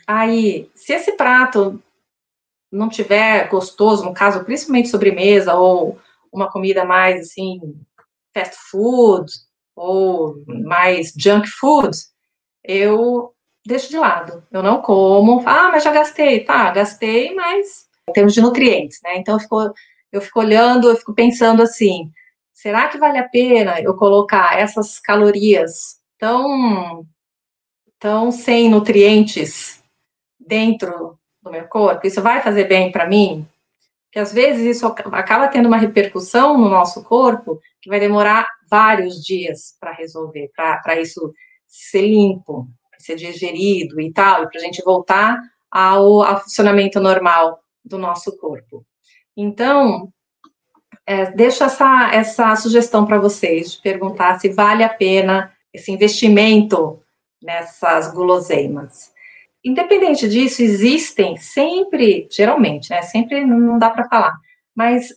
Aí, 0.06 0.70
se 0.74 0.92
esse 0.92 1.12
prato 1.12 1.82
não 2.70 2.88
tiver 2.88 3.48
gostoso, 3.48 4.04
no 4.04 4.14
caso, 4.14 4.44
principalmente 4.44 4.88
sobremesa 4.88 5.54
ou 5.54 5.98
uma 6.32 6.50
comida 6.50 6.84
mais 6.84 7.28
assim, 7.28 7.60
fast 8.34 8.56
food 8.70 9.30
ou 9.74 10.42
mais 10.46 11.12
junk 11.16 11.48
food, 11.48 11.96
eu 12.64 13.32
deixo 13.66 13.88
de 13.90 13.98
lado. 13.98 14.42
Eu 14.50 14.62
não 14.62 14.82
como. 14.82 15.42
Ah, 15.46 15.70
mas 15.70 15.84
já 15.84 15.92
gastei. 15.92 16.44
Tá, 16.44 16.70
gastei, 16.70 17.34
mas 17.34 17.86
em 18.08 18.12
termos 18.12 18.34
de 18.34 18.40
nutrientes, 18.40 18.98
né? 19.02 19.16
Então 19.16 19.34
eu 19.36 19.40
fico, 19.40 19.72
eu 20.12 20.20
fico 20.20 20.40
olhando, 20.40 20.88
eu 20.88 20.96
fico 20.96 21.14
pensando 21.14 21.62
assim: 21.62 22.10
será 22.52 22.88
que 22.88 22.98
vale 22.98 23.18
a 23.18 23.28
pena 23.28 23.80
eu 23.80 23.94
colocar 23.94 24.58
essas 24.58 24.98
calorias 24.98 25.97
tão, 26.18 27.06
tão 27.98 28.30
sem 28.30 28.68
nutrientes 28.68 29.82
dentro 30.38 31.18
do 31.42 31.50
meu 31.50 31.66
corpo? 31.68 32.06
Isso 32.06 32.22
vai 32.22 32.42
fazer 32.42 32.64
bem 32.64 32.90
para 32.90 33.08
mim? 33.08 33.46
Que 34.10 34.18
às 34.18 34.32
vezes 34.32 34.76
isso 34.76 34.86
acaba 34.86 35.48
tendo 35.48 35.66
uma 35.66 35.76
repercussão 35.76 36.56
no 36.56 36.68
nosso 36.68 37.04
corpo 37.04 37.60
que 37.80 37.90
vai 37.90 38.00
demorar 38.00 38.48
vários 38.70 39.22
dias 39.24 39.76
para 39.78 39.92
resolver, 39.92 40.50
para 40.54 41.00
isso 41.00 41.32
ser 41.66 42.02
limpo 42.02 42.68
ser 42.98 43.16
digerido 43.16 44.00
e 44.00 44.12
tal, 44.12 44.48
para 44.48 44.60
a 44.60 44.62
gente 44.62 44.82
voltar 44.82 45.40
ao, 45.70 46.22
ao, 46.22 46.40
funcionamento 46.42 47.00
normal 47.00 47.60
do 47.84 47.98
nosso 47.98 48.36
corpo. 48.36 48.84
Então, 49.36 50.12
é, 51.06 51.30
deixo 51.30 51.64
essa, 51.64 52.10
essa 52.12 52.54
sugestão 52.56 53.06
para 53.06 53.18
vocês, 53.18 53.72
de 53.72 53.82
perguntar 53.82 54.38
se 54.40 54.48
vale 54.48 54.82
a 54.82 54.88
pena 54.88 55.52
esse 55.72 55.90
investimento 55.90 57.02
nessas 57.42 58.12
guloseimas. 58.12 59.12
Independente 59.64 60.28
disso, 60.28 60.62
existem 60.62 61.36
sempre, 61.36 62.28
geralmente, 62.30 62.90
né, 62.90 63.02
sempre 63.02 63.44
não 63.44 63.78
dá 63.78 63.90
para 63.90 64.08
falar, 64.08 64.36
mas 64.74 65.08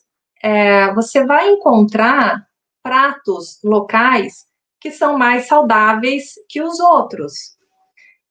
é, 0.43 0.93
você 0.93 1.25
vai 1.25 1.49
encontrar 1.49 2.47
pratos 2.81 3.59
locais 3.63 4.45
que 4.79 4.91
são 4.91 5.17
mais 5.17 5.47
saudáveis 5.47 6.33
que 6.49 6.61
os 6.61 6.79
outros. 6.79 7.55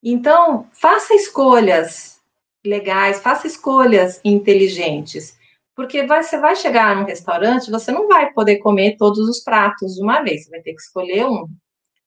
Então, 0.03 0.67
faça 0.73 1.15
escolhas 1.15 2.21
legais, 2.65 3.21
faça 3.21 3.47
escolhas 3.47 4.21
inteligentes, 4.25 5.39
porque 5.75 6.05
vai, 6.05 6.23
você 6.23 6.39
vai 6.39 6.57
chegar 6.57 6.97
num 6.97 7.05
restaurante, 7.05 7.71
você 7.71 7.93
não 7.93 8.09
vai 8.09 8.33
poder 8.33 8.59
comer 8.59 8.97
todos 8.97 9.29
os 9.29 9.41
pratos 9.41 9.95
de 9.95 10.03
uma 10.03 10.23
vez, 10.23 10.45
você 10.45 10.51
vai 10.51 10.61
ter 10.61 10.75
que 10.75 10.81
escolher 10.81 11.27
um. 11.27 11.47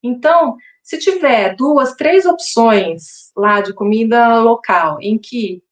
Então, 0.04 0.58
se 0.84 1.00
tiver 1.00 1.56
duas, 1.56 1.96
três 1.96 2.26
opções 2.26 3.32
lá 3.36 3.62
de 3.62 3.74
comida 3.74 4.42
local, 4.42 4.98
em 5.02 5.18
que 5.18 5.64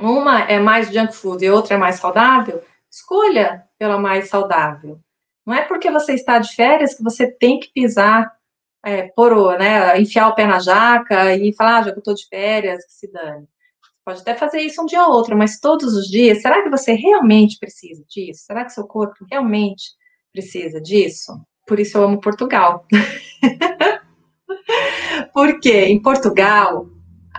uma 0.00 0.42
é 0.42 0.60
mais 0.60 0.92
junk 0.92 1.14
food 1.14 1.44
e 1.44 1.50
outra 1.50 1.74
é 1.74 1.76
mais 1.76 1.96
saudável, 1.96 2.62
escolha 2.90 3.64
pela 3.76 3.98
mais 3.98 4.28
saudável. 4.28 5.00
Não 5.44 5.52
é 5.52 5.62
porque 5.62 5.90
você 5.90 6.14
está 6.14 6.38
de 6.38 6.54
férias 6.54 6.94
que 6.94 7.02
você 7.02 7.30
tem 7.30 7.58
que 7.58 7.72
pisar 7.72 8.32
é, 8.84 9.08
por, 9.08 9.58
né, 9.58 9.98
enfiar 10.00 10.28
o 10.28 10.34
pé 10.34 10.46
na 10.46 10.60
jaca 10.60 11.34
e 11.34 11.52
falar, 11.54 11.78
ah, 11.78 11.82
já 11.82 11.90
que 11.90 11.98
eu 11.98 12.00
estou 12.00 12.14
de 12.14 12.26
férias, 12.28 12.84
que 12.84 12.92
se 12.92 13.10
dane. 13.10 13.48
Pode 14.04 14.20
até 14.20 14.34
fazer 14.34 14.60
isso 14.60 14.82
um 14.82 14.86
dia 14.86 15.04
ou 15.06 15.14
outro, 15.14 15.36
mas 15.36 15.58
todos 15.58 15.94
os 15.96 16.06
dias, 16.06 16.42
será 16.42 16.62
que 16.62 16.68
você 16.68 16.92
realmente 16.92 17.58
precisa 17.58 18.04
disso? 18.06 18.44
Será 18.44 18.64
que 18.64 18.72
seu 18.72 18.86
corpo 18.86 19.24
realmente 19.30 19.92
precisa 20.32 20.80
disso? 20.80 21.32
Por 21.66 21.80
isso 21.80 21.98
eu 21.98 22.04
amo 22.04 22.20
Portugal. 22.20 22.86
Porque 25.32 25.84
em 25.84 26.00
Portugal, 26.00 26.88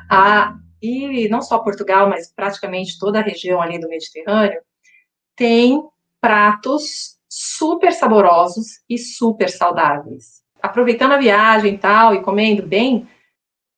a, 0.10 0.56
e 0.82 1.28
não 1.30 1.42
só 1.42 1.60
Portugal, 1.60 2.10
mas 2.10 2.32
praticamente 2.32 3.00
toda 3.00 3.20
a 3.20 3.24
região 3.24 3.62
ali 3.62 3.80
do 3.80 3.90
Mediterrâneo, 3.90 4.62
tem 5.36 5.82
pratos 6.20 7.18
super 7.30 7.94
saborosos 7.94 8.82
e 8.90 8.98
super 8.98 9.50
saudáveis 9.50 10.46
aproveitando 10.66 11.14
a 11.14 11.18
viagem 11.18 11.76
e 11.76 11.78
tal, 11.78 12.16
e 12.16 12.22
comendo 12.22 12.64
bem, 12.64 13.08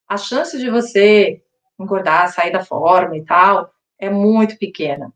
a 0.08 0.18
chance 0.18 0.58
de 0.58 0.70
você 0.70 1.42
engordar, 1.80 2.34
sair 2.34 2.52
da 2.52 2.64
forma 2.64 3.18
e 3.18 3.26
tal, 3.26 3.70
é 4.00 4.10
muito 4.10 4.58
pequena. 4.58 5.14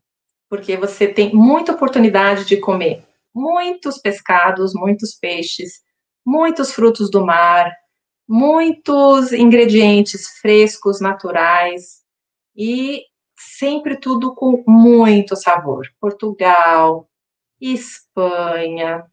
Porque 0.48 0.76
você 0.76 1.08
tem 1.08 1.34
muita 1.34 1.72
oportunidade 1.72 2.44
de 2.44 2.58
comer 2.58 3.04
muitos 3.34 3.98
pescados, 3.98 4.74
muitos 4.74 5.14
peixes, 5.14 5.80
muitos 6.24 6.72
frutos 6.72 7.10
do 7.10 7.24
mar, 7.24 7.72
muitos 8.28 9.32
ingredientes 9.32 10.28
frescos, 10.40 11.00
naturais 11.00 12.02
e 12.56 13.02
sempre 13.36 13.96
tudo 13.96 14.34
com 14.34 14.62
muito 14.66 15.34
sabor. 15.36 15.86
Portugal, 16.00 17.08
Espanha, 17.60 19.04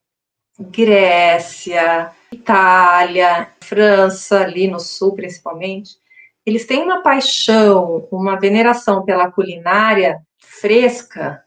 Grécia, 0.59 2.11
Itália, 2.31 3.53
França, 3.61 4.41
ali 4.41 4.67
no 4.67 4.79
sul 4.79 5.15
principalmente, 5.15 5.97
eles 6.45 6.65
têm 6.65 6.81
uma 6.83 7.01
paixão, 7.01 8.07
uma 8.11 8.39
veneração 8.39 9.03
pela 9.05 9.31
culinária 9.31 10.19
fresca 10.39 11.43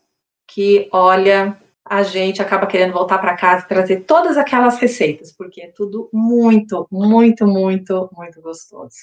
que, 0.47 0.89
olha, 0.93 1.59
a 1.92 2.02
gente 2.02 2.40
acaba 2.40 2.66
querendo 2.66 2.94
voltar 2.94 3.18
para 3.18 3.37
casa 3.37 3.66
e 3.66 3.68
trazer 3.68 4.05
todas 4.05 4.38
aquelas 4.38 4.78
receitas, 4.78 5.31
porque 5.31 5.61
é 5.61 5.66
tudo 5.66 6.09
muito, 6.11 6.88
muito, 6.90 7.46
muito, 7.46 8.09
muito 8.16 8.40
gostoso. 8.40 8.96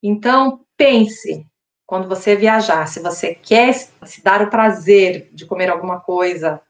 Então, 0.00 0.64
pense, 0.76 1.44
quando 1.84 2.08
você 2.08 2.36
viajar, 2.36 2.86
se 2.86 3.00
você 3.00 3.34
quer 3.34 3.72
se 3.74 4.22
dar 4.22 4.40
o 4.40 4.48
prazer 4.48 5.30
de 5.32 5.44
comer 5.44 5.68
alguma 5.68 5.98
coisa 5.98 6.62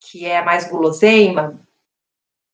que 0.00 0.24
é 0.24 0.42
mais 0.42 0.66
guloseima, 0.66 1.60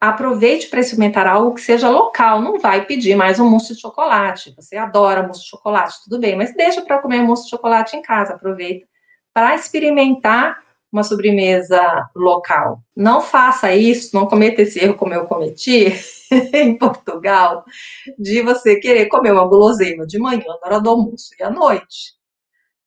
aproveite 0.00 0.66
para 0.66 0.80
experimentar 0.80 1.28
algo 1.28 1.54
que 1.54 1.60
seja 1.60 1.88
local. 1.88 2.42
Não 2.42 2.58
vai 2.58 2.84
pedir 2.84 3.14
mais 3.14 3.38
um 3.38 3.48
mousse 3.48 3.76
de 3.76 3.80
chocolate. 3.80 4.52
Você 4.56 4.76
adora 4.76 5.22
mousse 5.22 5.42
de 5.42 5.50
chocolate, 5.50 6.02
tudo 6.02 6.18
bem, 6.18 6.34
mas 6.34 6.52
deixa 6.52 6.82
para 6.82 6.98
comer 6.98 7.22
mousse 7.22 7.44
de 7.44 7.50
chocolate 7.50 7.96
em 7.96 8.02
casa. 8.02 8.34
Aproveita 8.34 8.88
para 9.32 9.54
experimentar 9.54 10.65
uma 10.96 11.04
sobremesa 11.04 12.08
local. 12.14 12.80
Não 12.96 13.20
faça 13.20 13.74
isso, 13.74 14.16
não 14.16 14.26
cometa 14.26 14.62
esse 14.62 14.82
erro 14.82 14.94
como 14.94 15.12
eu 15.12 15.26
cometi 15.26 15.92
em 16.54 16.76
Portugal, 16.76 17.64
de 18.18 18.42
você 18.42 18.76
querer 18.76 19.06
comer 19.06 19.32
uma 19.32 19.46
guloseima 19.46 20.06
de 20.06 20.18
manhã, 20.18 20.44
na 20.46 20.58
hora 20.64 20.80
do 20.80 20.90
almoço 20.90 21.34
e 21.38 21.42
à 21.42 21.50
noite. 21.50 22.16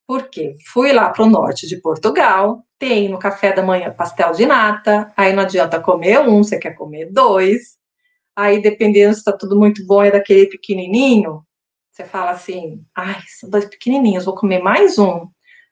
Por 0.07 0.27
quê? 0.27 0.55
Fui 0.73 0.91
lá 0.91 1.09
para 1.11 1.23
o 1.23 1.29
norte 1.29 1.67
de 1.67 1.77
Portugal, 1.77 2.65
tem 2.79 3.09
no 3.09 3.19
café 3.19 3.53
da 3.53 3.61
manhã 3.61 3.93
pastel 3.93 4.31
de 4.31 4.45
nata, 4.45 5.13
aí 5.15 5.31
não 5.31 5.43
adianta 5.43 5.79
comer 5.79 6.19
um, 6.19 6.43
você 6.43 6.57
quer 6.57 6.71
comer 6.71 7.11
dois. 7.11 7.77
Aí, 8.35 8.59
dependendo 8.61 9.13
se 9.13 9.19
está 9.19 9.33
tudo 9.33 9.55
muito 9.55 9.85
bom, 9.85 10.01
é 10.01 10.09
daquele 10.09 10.47
pequenininho, 10.47 11.43
você 11.91 12.05
fala 12.05 12.31
assim, 12.31 12.83
ai, 12.95 13.21
são 13.27 13.49
dois 13.49 13.65
pequenininhos, 13.65 14.25
vou 14.25 14.33
comer 14.33 14.59
mais 14.63 14.97
um. 14.97 15.27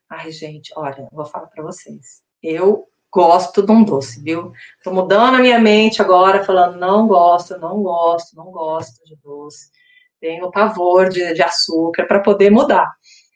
Ai, 0.10 0.32
gente, 0.32 0.72
olha, 0.76 1.08
vou 1.12 1.26
falar 1.26 1.48
para 1.48 1.64
vocês. 1.64 2.27
Eu 2.42 2.88
gosto 3.12 3.64
de 3.64 3.72
um 3.72 3.84
doce, 3.84 4.22
viu? 4.22 4.52
Tô 4.84 4.92
mudando 4.92 5.36
a 5.36 5.40
minha 5.40 5.60
mente 5.60 6.02
agora, 6.02 6.44
falando, 6.44 6.78
não 6.78 7.08
gosto, 7.08 7.58
não 7.58 7.82
gosto, 7.82 8.36
não 8.36 8.52
gosto 8.52 9.04
de 9.06 9.16
doce. 9.18 9.72
Tenho 10.20 10.52
pavor 10.52 11.10
de, 11.10 11.34
de 11.34 11.42
açúcar 11.42 12.06
para 12.06 12.20
poder 12.20 12.50
mudar. 12.50 12.92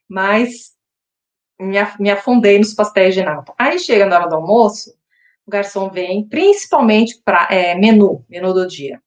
Mas 0.08 0.72
me, 1.60 2.10
afundei 2.10 2.58
nos 2.58 2.74
pastéis 2.74 3.14
de 3.14 3.24
nata. 3.24 3.54
Aí 3.58 3.80
chega 3.80 4.06
na 4.06 4.20
hora 4.20 4.30
do 4.30 4.36
almoço, 4.36 4.92
o 5.46 5.52
garçom 5.52 5.90
vem, 5.90 6.28
principalmente 6.28 7.22
para 7.24 7.48
é, 7.52 7.76
menu, 7.76 8.26
menu 8.30 8.54
do 8.54 8.68
dia. 8.68 9.02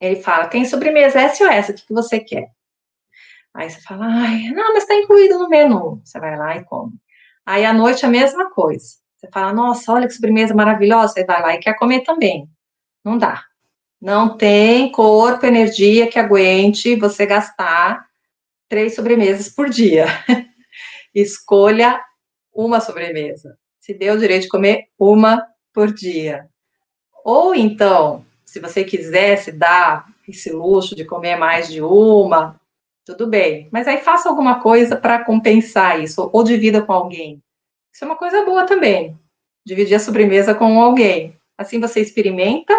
Ele 0.00 0.16
fala, 0.16 0.48
tem 0.48 0.64
sobremesa 0.64 1.20
essa 1.20 1.44
ou 1.44 1.50
essa, 1.50 1.70
o 1.70 1.74
que, 1.74 1.86
que 1.86 1.92
você 1.92 2.18
quer? 2.18 2.50
Aí 3.54 3.70
você 3.70 3.80
fala, 3.82 4.06
ai, 4.06 4.48
não, 4.48 4.72
mas 4.72 4.82
está 4.82 4.94
incluído 4.94 5.38
no 5.38 5.48
menu. 5.48 6.00
Você 6.04 6.18
vai 6.18 6.36
lá 6.36 6.56
e 6.56 6.64
come. 6.64 6.92
Aí 7.44 7.64
à 7.64 7.72
noite 7.72 8.06
a 8.06 8.08
mesma 8.08 8.50
coisa. 8.50 8.96
Você 9.16 9.28
fala, 9.32 9.52
nossa, 9.52 9.92
olha 9.92 10.06
que 10.06 10.14
sobremesa 10.14 10.54
maravilhosa. 10.54 11.12
Você 11.12 11.24
vai 11.24 11.40
lá 11.40 11.54
e 11.54 11.58
quer 11.58 11.74
comer 11.74 12.00
também. 12.00 12.48
Não 13.04 13.16
dá. 13.16 13.44
Não 14.00 14.36
tem 14.36 14.90
corpo, 14.90 15.46
energia 15.46 16.08
que 16.08 16.18
aguente 16.18 16.96
você 16.96 17.24
gastar 17.24 18.04
três 18.68 18.94
sobremesas 18.96 19.48
por 19.48 19.68
dia. 19.68 20.06
Escolha 21.14 22.00
uma 22.52 22.80
sobremesa. 22.80 23.56
Se 23.78 23.94
dê 23.94 24.10
o 24.10 24.18
direito 24.18 24.42
de 24.42 24.48
comer 24.48 24.88
uma 24.98 25.46
por 25.72 25.92
dia. 25.92 26.48
Ou 27.24 27.54
então, 27.54 28.24
se 28.44 28.58
você 28.60 28.82
quisesse 28.82 29.52
dar 29.52 30.06
esse 30.28 30.50
luxo 30.50 30.96
de 30.96 31.04
comer 31.04 31.36
mais 31.36 31.68
de 31.68 31.80
uma, 31.80 32.60
tudo 33.04 33.26
bem. 33.26 33.68
Mas 33.72 33.86
aí 33.88 33.98
faça 33.98 34.28
alguma 34.28 34.60
coisa 34.60 34.96
para 34.96 35.24
compensar 35.24 36.00
isso, 36.00 36.30
ou 36.32 36.44
divida 36.44 36.82
com 36.82 36.92
alguém. 36.92 37.42
Isso 37.92 38.04
é 38.04 38.06
uma 38.06 38.16
coisa 38.16 38.44
boa 38.44 38.66
também. 38.66 39.18
Dividir 39.64 39.94
a 39.94 40.00
sobremesa 40.00 40.54
com 40.54 40.80
alguém. 40.80 41.36
Assim 41.56 41.78
você 41.78 42.00
experimenta, 42.00 42.74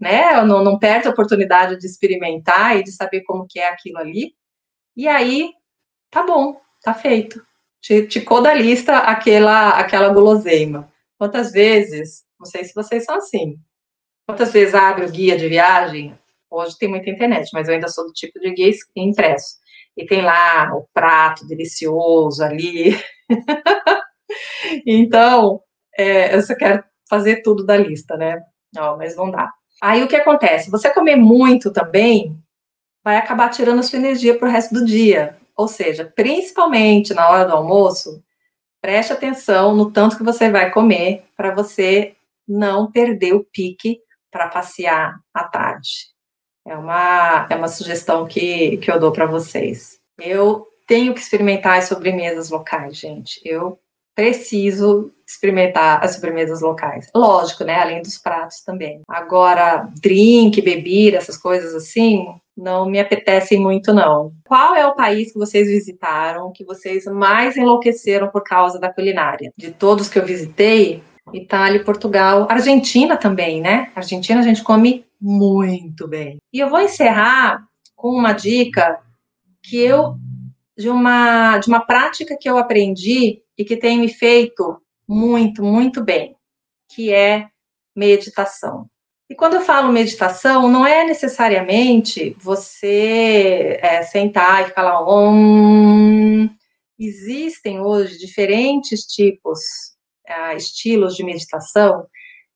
né? 0.00 0.42
Não, 0.42 0.62
não 0.62 0.78
perde 0.78 1.08
a 1.08 1.10
oportunidade 1.10 1.78
de 1.78 1.86
experimentar 1.86 2.76
e 2.76 2.82
de 2.82 2.92
saber 2.92 3.22
como 3.22 3.46
que 3.46 3.58
é 3.58 3.68
aquilo 3.68 3.98
ali. 3.98 4.34
E 4.96 5.08
aí, 5.08 5.52
tá 6.10 6.22
bom, 6.22 6.60
tá 6.82 6.92
feito. 6.92 7.44
Ticou 7.80 8.42
da 8.42 8.54
lista 8.54 8.98
aquela, 8.98 9.70
aquela 9.70 10.08
guloseima. 10.10 10.92
Quantas 11.18 11.52
vezes, 11.52 12.24
não 12.38 12.46
sei 12.46 12.64
se 12.64 12.74
vocês 12.74 13.04
são 13.04 13.16
assim, 13.16 13.58
quantas 14.26 14.52
vezes 14.52 14.74
abre 14.74 15.04
o 15.04 15.10
guia 15.10 15.36
de 15.36 15.48
viagem, 15.48 16.16
Hoje 16.52 16.76
tem 16.76 16.86
muita 16.86 17.08
internet, 17.08 17.48
mas 17.54 17.66
eu 17.66 17.74
ainda 17.74 17.88
sou 17.88 18.06
do 18.06 18.12
tipo 18.12 18.38
de 18.38 18.52
guia 18.52 18.70
impresso. 18.94 19.56
E 19.96 20.04
tem 20.04 20.20
lá 20.20 20.70
o 20.74 20.86
prato 20.92 21.46
delicioso 21.46 22.44
ali. 22.44 22.94
então, 24.86 25.62
é, 25.96 26.34
eu 26.34 26.42
só 26.42 26.54
quero 26.54 26.84
fazer 27.08 27.42
tudo 27.42 27.64
da 27.64 27.74
lista, 27.76 28.18
né? 28.18 28.42
Não, 28.74 28.98
mas 28.98 29.16
não 29.16 29.30
dá. 29.30 29.50
Aí 29.80 30.02
o 30.02 30.08
que 30.08 30.14
acontece? 30.14 30.70
Você 30.70 30.90
comer 30.90 31.16
muito 31.16 31.72
também 31.72 32.38
vai 33.02 33.16
acabar 33.16 33.48
tirando 33.48 33.80
a 33.80 33.82
sua 33.82 33.98
energia 33.98 34.38
para 34.38 34.46
o 34.46 34.50
resto 34.50 34.74
do 34.74 34.84
dia. 34.84 35.38
Ou 35.56 35.66
seja, 35.66 36.04
principalmente 36.14 37.14
na 37.14 37.30
hora 37.30 37.46
do 37.46 37.52
almoço, 37.52 38.22
preste 38.80 39.12
atenção 39.12 39.74
no 39.74 39.90
tanto 39.90 40.18
que 40.18 40.22
você 40.22 40.50
vai 40.50 40.70
comer 40.70 41.24
para 41.34 41.54
você 41.54 42.14
não 42.46 42.92
perder 42.92 43.32
o 43.32 43.44
pique 43.44 44.00
para 44.30 44.48
passear 44.48 45.18
à 45.32 45.44
tarde. 45.44 46.12
É 46.66 46.76
uma, 46.76 47.46
é 47.50 47.56
uma 47.56 47.68
sugestão 47.68 48.26
que, 48.26 48.76
que 48.78 48.90
eu 48.90 49.00
dou 49.00 49.12
para 49.12 49.26
vocês. 49.26 49.98
Eu 50.20 50.66
tenho 50.86 51.14
que 51.14 51.20
experimentar 51.20 51.78
as 51.78 51.86
sobremesas 51.86 52.50
locais, 52.50 52.96
gente. 52.96 53.40
Eu 53.44 53.78
preciso 54.14 55.10
experimentar 55.26 56.04
as 56.04 56.14
sobremesas 56.14 56.60
locais. 56.60 57.08
Lógico, 57.14 57.64
né? 57.64 57.76
Além 57.76 58.02
dos 58.02 58.18
pratos 58.18 58.60
também. 58.60 59.00
Agora, 59.08 59.88
drink, 60.00 60.60
bebida, 60.60 61.16
essas 61.16 61.38
coisas 61.38 61.74
assim, 61.74 62.26
não 62.56 62.86
me 62.86 63.00
apetecem 63.00 63.58
muito, 63.58 63.92
não. 63.92 64.32
Qual 64.44 64.74
é 64.74 64.86
o 64.86 64.94
país 64.94 65.32
que 65.32 65.38
vocês 65.38 65.68
visitaram 65.68 66.52
que 66.52 66.64
vocês 66.64 67.06
mais 67.06 67.56
enlouqueceram 67.56 68.28
por 68.28 68.44
causa 68.44 68.78
da 68.78 68.92
culinária? 68.92 69.52
De 69.56 69.70
todos 69.70 70.08
que 70.08 70.18
eu 70.18 70.26
visitei, 70.26 71.02
Itália, 71.32 71.82
Portugal, 71.82 72.46
Argentina 72.50 73.16
também, 73.16 73.60
né? 73.60 73.90
Argentina 73.94 74.40
a 74.40 74.44
gente 74.44 74.62
come 74.62 75.04
muito 75.22 76.08
bem. 76.08 76.38
E 76.52 76.58
eu 76.58 76.68
vou 76.68 76.80
encerrar 76.80 77.64
com 77.94 78.10
uma 78.10 78.32
dica 78.32 78.98
que 79.62 79.76
eu 79.76 80.16
de 80.76 80.88
uma 80.88 81.58
de 81.58 81.68
uma 81.68 81.80
prática 81.80 82.36
que 82.36 82.50
eu 82.50 82.58
aprendi 82.58 83.40
e 83.56 83.64
que 83.64 83.76
tem 83.76 84.00
me 84.00 84.08
feito 84.08 84.82
muito, 85.06 85.62
muito 85.62 86.02
bem, 86.02 86.34
que 86.88 87.12
é 87.12 87.48
meditação. 87.94 88.88
E 89.30 89.34
quando 89.34 89.54
eu 89.54 89.60
falo 89.60 89.92
meditação, 89.92 90.68
não 90.68 90.84
é 90.86 91.04
necessariamente 91.04 92.36
você 92.40 93.78
é, 93.80 94.02
sentar 94.02 94.62
e 94.62 94.66
ficar 94.66 94.82
lá. 94.82 95.00
Om. 95.06 96.48
Existem 96.98 97.80
hoje 97.80 98.18
diferentes 98.18 99.04
tipos, 99.04 99.60
uh, 100.28 100.56
estilos 100.56 101.16
de 101.16 101.24
meditação 101.24 102.06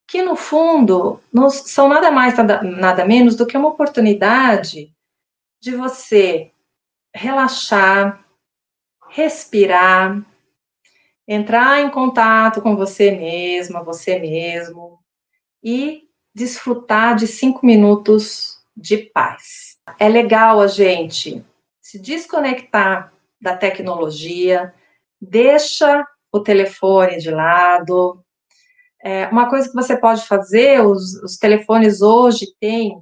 que 0.07 0.23
no 0.23 0.37
fundo 0.37 1.21
não 1.33 1.51
são 1.51 1.89
nada 1.89 2.11
mais, 2.11 2.37
nada, 2.37 2.63
nada 2.63 3.05
menos 3.05 3.35
do 3.35 3.47
que 3.47 3.57
uma 3.57 3.69
oportunidade 3.69 4.93
de 5.61 5.75
você 5.75 6.53
relaxar, 7.15 8.25
respirar, 9.09 10.23
entrar 11.27 11.81
em 11.81 11.91
contato 11.91 12.63
com 12.63 12.77
você 12.77 13.11
mesma, 13.11 13.83
você 13.83 14.19
mesmo 14.19 15.01
e 15.63 16.09
desfrutar 16.35 17.17
de 17.17 17.27
cinco 17.27 17.67
minutos 17.67 18.63
de 18.77 18.99
paz. 18.99 19.79
É 19.99 20.09
legal 20.09 20.61
a 20.61 20.67
gente 20.67 21.45
se 21.81 21.99
desconectar 21.99 23.13
da 23.41 23.57
tecnologia, 23.57 24.75
deixa 25.21 26.07
o 26.31 26.41
telefone 26.41 27.19
de 27.19 27.31
lado, 27.31 28.23
é, 29.07 29.29
uma 29.29 29.49
coisa 29.49 29.69
que 29.69 29.75
você 29.75 29.97
pode 29.97 30.27
fazer, 30.27 30.85
os, 30.85 31.15
os 31.23 31.37
telefones 31.37 32.03
hoje 32.03 32.45
têm 32.59 33.01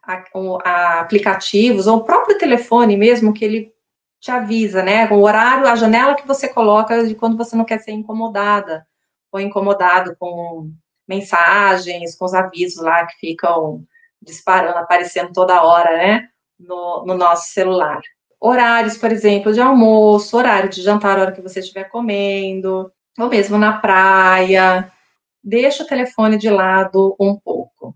a, 0.00 0.22
a 0.64 1.00
aplicativos, 1.00 1.88
ou 1.88 1.96
o 1.96 2.04
próprio 2.04 2.38
telefone 2.38 2.96
mesmo, 2.96 3.34
que 3.34 3.44
ele 3.44 3.72
te 4.20 4.30
avisa, 4.30 4.80
né? 4.80 5.10
O 5.10 5.22
horário, 5.22 5.66
a 5.66 5.74
janela 5.74 6.14
que 6.14 6.24
você 6.24 6.46
coloca 6.46 7.04
de 7.04 7.16
quando 7.16 7.36
você 7.36 7.56
não 7.56 7.64
quer 7.64 7.80
ser 7.80 7.90
incomodada, 7.90 8.86
ou 9.32 9.40
incomodado 9.40 10.14
com 10.20 10.70
mensagens, 11.08 12.14
com 12.14 12.26
os 12.26 12.34
avisos 12.34 12.80
lá 12.80 13.04
que 13.06 13.18
ficam 13.18 13.82
disparando, 14.22 14.78
aparecendo 14.78 15.32
toda 15.32 15.64
hora, 15.64 15.96
né? 15.96 16.28
No, 16.60 17.04
no 17.04 17.14
nosso 17.14 17.52
celular. 17.52 18.00
Horários, 18.38 18.96
por 18.96 19.10
exemplo, 19.10 19.52
de 19.52 19.60
almoço, 19.60 20.36
horário 20.36 20.70
de 20.70 20.80
jantar, 20.80 21.18
a 21.18 21.22
hora 21.22 21.32
que 21.32 21.42
você 21.42 21.58
estiver 21.58 21.88
comendo, 21.88 22.92
ou 23.18 23.28
mesmo 23.28 23.58
na 23.58 23.78
praia 23.78 24.92
deixa 25.42 25.82
o 25.82 25.86
telefone 25.86 26.36
de 26.36 26.50
lado 26.50 27.16
um 27.18 27.38
pouco. 27.38 27.94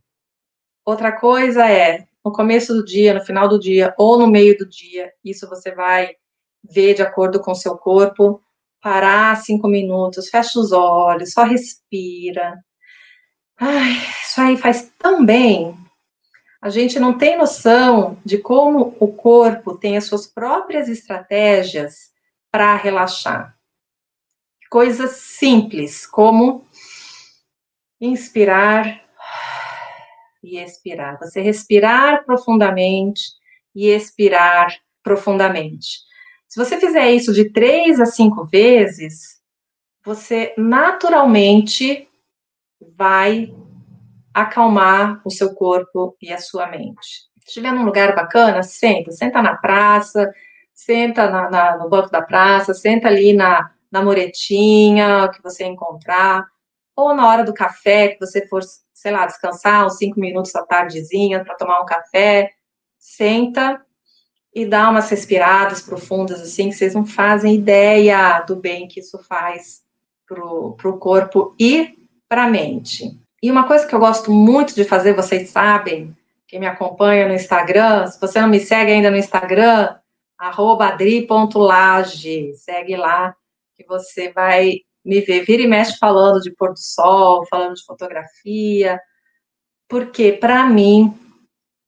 Outra 0.84 1.12
coisa 1.12 1.68
é, 1.68 2.06
no 2.24 2.32
começo 2.32 2.74
do 2.74 2.84
dia, 2.84 3.14
no 3.14 3.24
final 3.24 3.48
do 3.48 3.58
dia 3.58 3.94
ou 3.98 4.18
no 4.18 4.26
meio 4.26 4.56
do 4.56 4.66
dia, 4.66 5.12
isso 5.24 5.48
você 5.48 5.74
vai 5.74 6.14
ver 6.62 6.94
de 6.94 7.02
acordo 7.02 7.40
com 7.40 7.52
o 7.52 7.56
seu 7.56 7.76
corpo, 7.76 8.40
parar 8.80 9.36
cinco 9.36 9.68
minutos, 9.68 10.28
fecha 10.28 10.58
os 10.58 10.72
olhos, 10.72 11.32
só 11.32 11.44
respira. 11.44 12.58
Ai, 13.58 13.92
isso 14.22 14.40
aí 14.40 14.56
faz 14.56 14.90
tão 14.98 15.24
bem. 15.24 15.74
A 16.60 16.70
gente 16.70 16.98
não 16.98 17.16
tem 17.16 17.36
noção 17.36 18.18
de 18.24 18.38
como 18.38 18.96
o 18.98 19.08
corpo 19.08 19.76
tem 19.76 19.96
as 19.96 20.06
suas 20.06 20.26
próprias 20.26 20.88
estratégias 20.88 22.10
para 22.50 22.74
relaxar. 22.76 23.54
Coisas 24.70 25.12
simples, 25.12 26.06
como 26.06 26.66
inspirar 28.00 29.02
e 30.42 30.58
expirar. 30.58 31.18
Você 31.18 31.40
respirar 31.40 32.24
profundamente 32.24 33.22
e 33.74 33.88
expirar 33.88 34.76
profundamente. 35.02 36.00
Se 36.46 36.58
você 36.62 36.78
fizer 36.78 37.10
isso 37.10 37.32
de 37.32 37.50
três 37.50 38.00
a 38.00 38.06
cinco 38.06 38.44
vezes, 38.44 39.40
você 40.04 40.54
naturalmente 40.56 42.08
vai 42.96 43.52
acalmar 44.32 45.20
o 45.24 45.30
seu 45.30 45.54
corpo 45.54 46.16
e 46.20 46.32
a 46.32 46.38
sua 46.38 46.66
mente. 46.66 47.24
Se 47.40 47.48
estiver 47.48 47.72
num 47.72 47.84
lugar 47.84 48.14
bacana, 48.14 48.62
senta, 48.62 49.10
senta 49.12 49.40
na 49.40 49.56
praça, 49.56 50.32
senta 50.72 51.30
na, 51.30 51.50
na, 51.50 51.76
no 51.78 51.88
banco 51.88 52.10
da 52.10 52.22
praça, 52.22 52.74
senta 52.74 53.08
ali 53.08 53.32
na, 53.32 53.70
na 53.90 54.02
muretinha 54.02 55.28
que 55.28 55.42
você 55.42 55.64
encontrar, 55.64 56.46
ou 56.96 57.14
na 57.14 57.28
hora 57.28 57.44
do 57.44 57.54
café, 57.54 58.08
que 58.08 58.20
você 58.20 58.46
for, 58.46 58.62
sei 58.92 59.12
lá, 59.12 59.26
descansar 59.26 59.86
uns 59.86 59.96
cinco 59.96 60.20
minutos 60.20 60.52
da 60.52 60.62
tardezinha 60.62 61.44
para 61.44 61.56
tomar 61.56 61.80
um 61.80 61.86
café, 61.86 62.52
senta 62.98 63.84
e 64.54 64.64
dá 64.64 64.88
umas 64.88 65.10
respiradas 65.10 65.82
profundas, 65.82 66.40
assim, 66.40 66.70
que 66.70 66.76
vocês 66.76 66.94
não 66.94 67.04
fazem 67.04 67.54
ideia 67.54 68.40
do 68.42 68.54
bem 68.54 68.86
que 68.86 69.00
isso 69.00 69.18
faz 69.18 69.82
para 70.26 70.40
o 70.44 70.98
corpo 70.98 71.54
e 71.58 71.94
para 72.28 72.44
a 72.44 72.50
mente. 72.50 73.18
E 73.42 73.50
uma 73.50 73.66
coisa 73.66 73.86
que 73.86 73.94
eu 73.94 73.98
gosto 73.98 74.30
muito 74.30 74.74
de 74.74 74.84
fazer, 74.84 75.12
vocês 75.12 75.50
sabem, 75.50 76.16
quem 76.46 76.60
me 76.60 76.66
acompanha 76.66 77.26
no 77.26 77.34
Instagram, 77.34 78.06
se 78.06 78.20
você 78.20 78.40
não 78.40 78.48
me 78.48 78.60
segue 78.60 78.92
ainda 78.92 79.10
no 79.10 79.16
Instagram, 79.16 79.96
arroba 80.38 80.88
adri.lage, 80.88 82.54
segue 82.54 82.96
lá, 82.96 83.34
que 83.76 83.84
você 83.84 84.30
vai 84.32 84.80
me 85.04 85.20
ver, 85.20 85.44
vira 85.44 85.62
e 85.62 85.66
mexe 85.66 85.98
falando 85.98 86.40
de 86.40 86.50
pôr 86.50 86.72
do 86.72 86.78
sol, 86.78 87.46
falando 87.46 87.74
de 87.74 87.84
fotografia, 87.84 89.00
porque, 89.88 90.32
para 90.32 90.66
mim, 90.66 91.12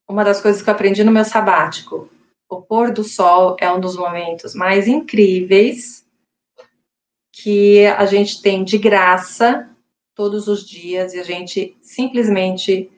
uma 0.08 0.24
das 0.24 0.40
coisas 0.40 0.62
que 0.62 0.68
eu 0.68 0.74
aprendi 0.74 1.02
no 1.02 1.12
meu 1.12 1.24
sabático, 1.24 2.08
o 2.48 2.60
pôr 2.60 2.92
do 2.92 3.02
sol 3.02 3.56
é 3.58 3.70
um 3.70 3.80
dos 3.80 3.96
momentos 3.96 4.54
mais 4.54 4.86
incríveis 4.86 6.06
que 7.32 7.86
a 7.86 8.06
gente 8.06 8.40
tem 8.40 8.64
de 8.64 8.78
graça 8.78 9.68
todos 10.14 10.48
os 10.48 10.66
dias 10.66 11.12
e 11.12 11.20
a 11.20 11.22
gente 11.22 11.76
simplesmente 11.82 12.90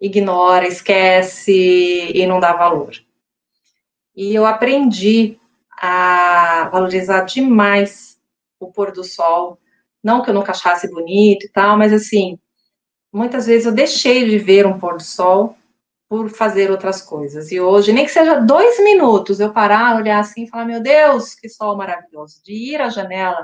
ignora, 0.00 0.66
esquece 0.66 2.10
e 2.12 2.26
não 2.26 2.40
dá 2.40 2.52
valor. 2.52 2.92
E 4.16 4.34
eu 4.34 4.44
aprendi 4.44 5.38
a 5.70 6.68
valorizar 6.70 7.22
demais 7.22 8.18
o 8.58 8.72
pôr 8.72 8.92
do 8.92 9.04
sol. 9.04 9.58
Não 10.04 10.22
que 10.22 10.28
eu 10.28 10.34
nunca 10.34 10.52
achasse 10.52 10.90
bonito 10.90 11.46
e 11.46 11.48
tal, 11.48 11.78
mas 11.78 11.90
assim, 11.92 12.38
muitas 13.10 13.46
vezes 13.46 13.64
eu 13.64 13.72
deixei 13.72 14.28
de 14.28 14.38
ver 14.38 14.66
um 14.66 14.78
pôr 14.78 14.98
do 14.98 15.02
sol 15.02 15.56
por 16.06 16.28
fazer 16.28 16.70
outras 16.70 17.00
coisas. 17.00 17.50
E 17.50 17.58
hoje, 17.58 17.92
nem 17.92 18.04
que 18.04 18.12
seja 18.12 18.38
dois 18.38 18.78
minutos, 18.84 19.40
eu 19.40 19.50
parar, 19.50 19.96
olhar 19.96 20.20
assim 20.20 20.44
e 20.44 20.48
falar: 20.48 20.66
Meu 20.66 20.80
Deus, 20.80 21.34
que 21.34 21.48
sol 21.48 21.74
maravilhoso! 21.76 22.42
De 22.44 22.52
ir 22.52 22.80
à 22.82 22.90
janela 22.90 23.42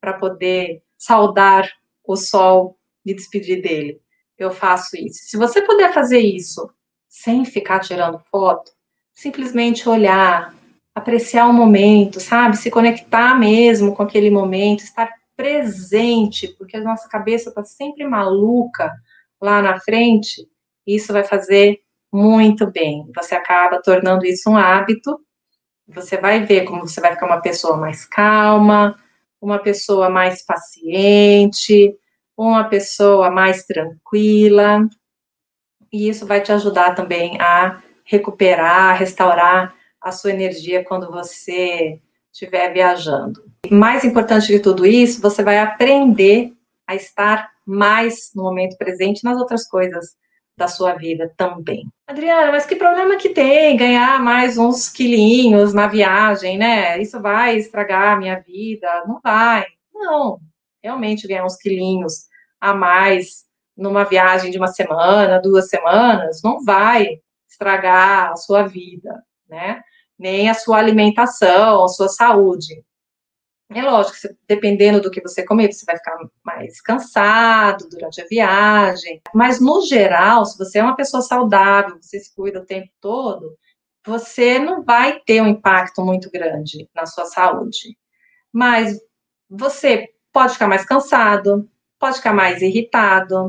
para 0.00 0.12
poder 0.12 0.82
saudar 0.98 1.68
o 2.04 2.14
sol, 2.14 2.76
me 3.04 3.14
despedir 3.14 3.62
dele. 3.62 4.00
Eu 4.36 4.50
faço 4.50 4.96
isso. 4.96 5.20
Se 5.22 5.36
você 5.36 5.62
puder 5.62 5.94
fazer 5.94 6.18
isso 6.18 6.68
sem 7.08 7.44
ficar 7.44 7.80
tirando 7.80 8.20
foto, 8.30 8.72
simplesmente 9.12 9.88
olhar, 9.88 10.54
apreciar 10.94 11.48
o 11.48 11.52
momento, 11.52 12.20
sabe? 12.20 12.56
Se 12.56 12.70
conectar 12.70 13.38
mesmo 13.38 13.94
com 13.94 14.02
aquele 14.02 14.30
momento, 14.30 14.82
estar 14.82 15.12
presente, 15.42 16.54
porque 16.56 16.76
a 16.76 16.80
nossa 16.80 17.08
cabeça 17.08 17.48
está 17.48 17.64
sempre 17.64 18.06
maluca 18.06 18.94
lá 19.40 19.60
na 19.60 19.80
frente, 19.80 20.48
isso 20.86 21.12
vai 21.12 21.24
fazer 21.24 21.80
muito 22.12 22.70
bem. 22.70 23.10
Você 23.12 23.34
acaba 23.34 23.82
tornando 23.82 24.24
isso 24.24 24.48
um 24.48 24.56
hábito. 24.56 25.18
Você 25.88 26.16
vai 26.16 26.46
ver 26.46 26.64
como 26.64 26.86
você 26.86 27.00
vai 27.00 27.14
ficar 27.14 27.26
uma 27.26 27.40
pessoa 27.40 27.76
mais 27.76 28.04
calma, 28.04 28.96
uma 29.40 29.58
pessoa 29.58 30.08
mais 30.08 30.44
paciente, 30.46 31.92
uma 32.36 32.62
pessoa 32.62 33.28
mais 33.28 33.64
tranquila. 33.64 34.88
E 35.92 36.08
isso 36.08 36.24
vai 36.24 36.40
te 36.40 36.52
ajudar 36.52 36.94
também 36.94 37.36
a 37.40 37.82
recuperar, 38.04 38.96
restaurar 38.96 39.74
a 40.00 40.12
sua 40.12 40.30
energia 40.30 40.84
quando 40.84 41.10
você 41.10 42.00
estiver 42.32 42.72
viajando. 42.72 43.44
Mais 43.70 44.04
importante 44.04 44.46
de 44.46 44.58
tudo 44.58 44.86
isso, 44.86 45.20
você 45.20 45.42
vai 45.42 45.58
aprender 45.58 46.52
a 46.86 46.94
estar 46.94 47.50
mais 47.64 48.30
no 48.34 48.42
momento 48.42 48.76
presente 48.76 49.22
nas 49.22 49.38
outras 49.38 49.68
coisas 49.68 50.16
da 50.56 50.68
sua 50.68 50.94
vida 50.94 51.32
também. 51.36 51.86
Adriana, 52.06 52.50
mas 52.50 52.66
que 52.66 52.76
problema 52.76 53.16
que 53.16 53.30
tem 53.30 53.76
ganhar 53.76 54.20
mais 54.20 54.58
uns 54.58 54.88
quilinhos 54.88 55.72
na 55.72 55.86
viagem, 55.86 56.58
né? 56.58 57.00
Isso 57.00 57.20
vai 57.20 57.56
estragar 57.56 58.12
a 58.12 58.16
minha 58.16 58.40
vida? 58.40 59.04
Não 59.06 59.20
vai. 59.22 59.64
Não, 59.94 60.38
realmente 60.82 61.28
ganhar 61.28 61.44
uns 61.44 61.56
quilinhos 61.56 62.26
a 62.60 62.74
mais 62.74 63.44
numa 63.76 64.04
viagem 64.04 64.50
de 64.50 64.58
uma 64.58 64.68
semana, 64.68 65.40
duas 65.40 65.68
semanas, 65.68 66.42
não 66.42 66.62
vai 66.62 67.18
estragar 67.48 68.32
a 68.32 68.36
sua 68.36 68.64
vida, 68.64 69.22
né? 69.48 69.82
Nem 70.22 70.48
a 70.48 70.54
sua 70.54 70.78
alimentação, 70.78 71.82
a 71.82 71.88
sua 71.88 72.08
saúde. 72.08 72.84
É 73.68 73.82
lógico, 73.82 74.16
dependendo 74.46 75.00
do 75.00 75.10
que 75.10 75.20
você 75.20 75.44
comer, 75.44 75.72
você 75.72 75.84
vai 75.84 75.96
ficar 75.96 76.16
mais 76.44 76.80
cansado 76.80 77.88
durante 77.88 78.20
a 78.20 78.26
viagem. 78.26 79.20
Mas, 79.34 79.60
no 79.60 79.84
geral, 79.84 80.44
se 80.44 80.56
você 80.56 80.78
é 80.78 80.82
uma 80.82 80.94
pessoa 80.94 81.22
saudável, 81.22 81.98
você 82.00 82.20
se 82.20 82.32
cuida 82.36 82.60
o 82.60 82.64
tempo 82.64 82.88
todo, 83.00 83.56
você 84.06 84.60
não 84.60 84.84
vai 84.84 85.18
ter 85.18 85.42
um 85.42 85.48
impacto 85.48 86.04
muito 86.04 86.30
grande 86.30 86.88
na 86.94 87.04
sua 87.04 87.24
saúde. 87.24 87.96
Mas 88.52 89.00
você 89.50 90.08
pode 90.32 90.52
ficar 90.52 90.68
mais 90.68 90.84
cansado, 90.84 91.68
pode 91.98 92.18
ficar 92.18 92.32
mais 92.32 92.62
irritado, 92.62 93.48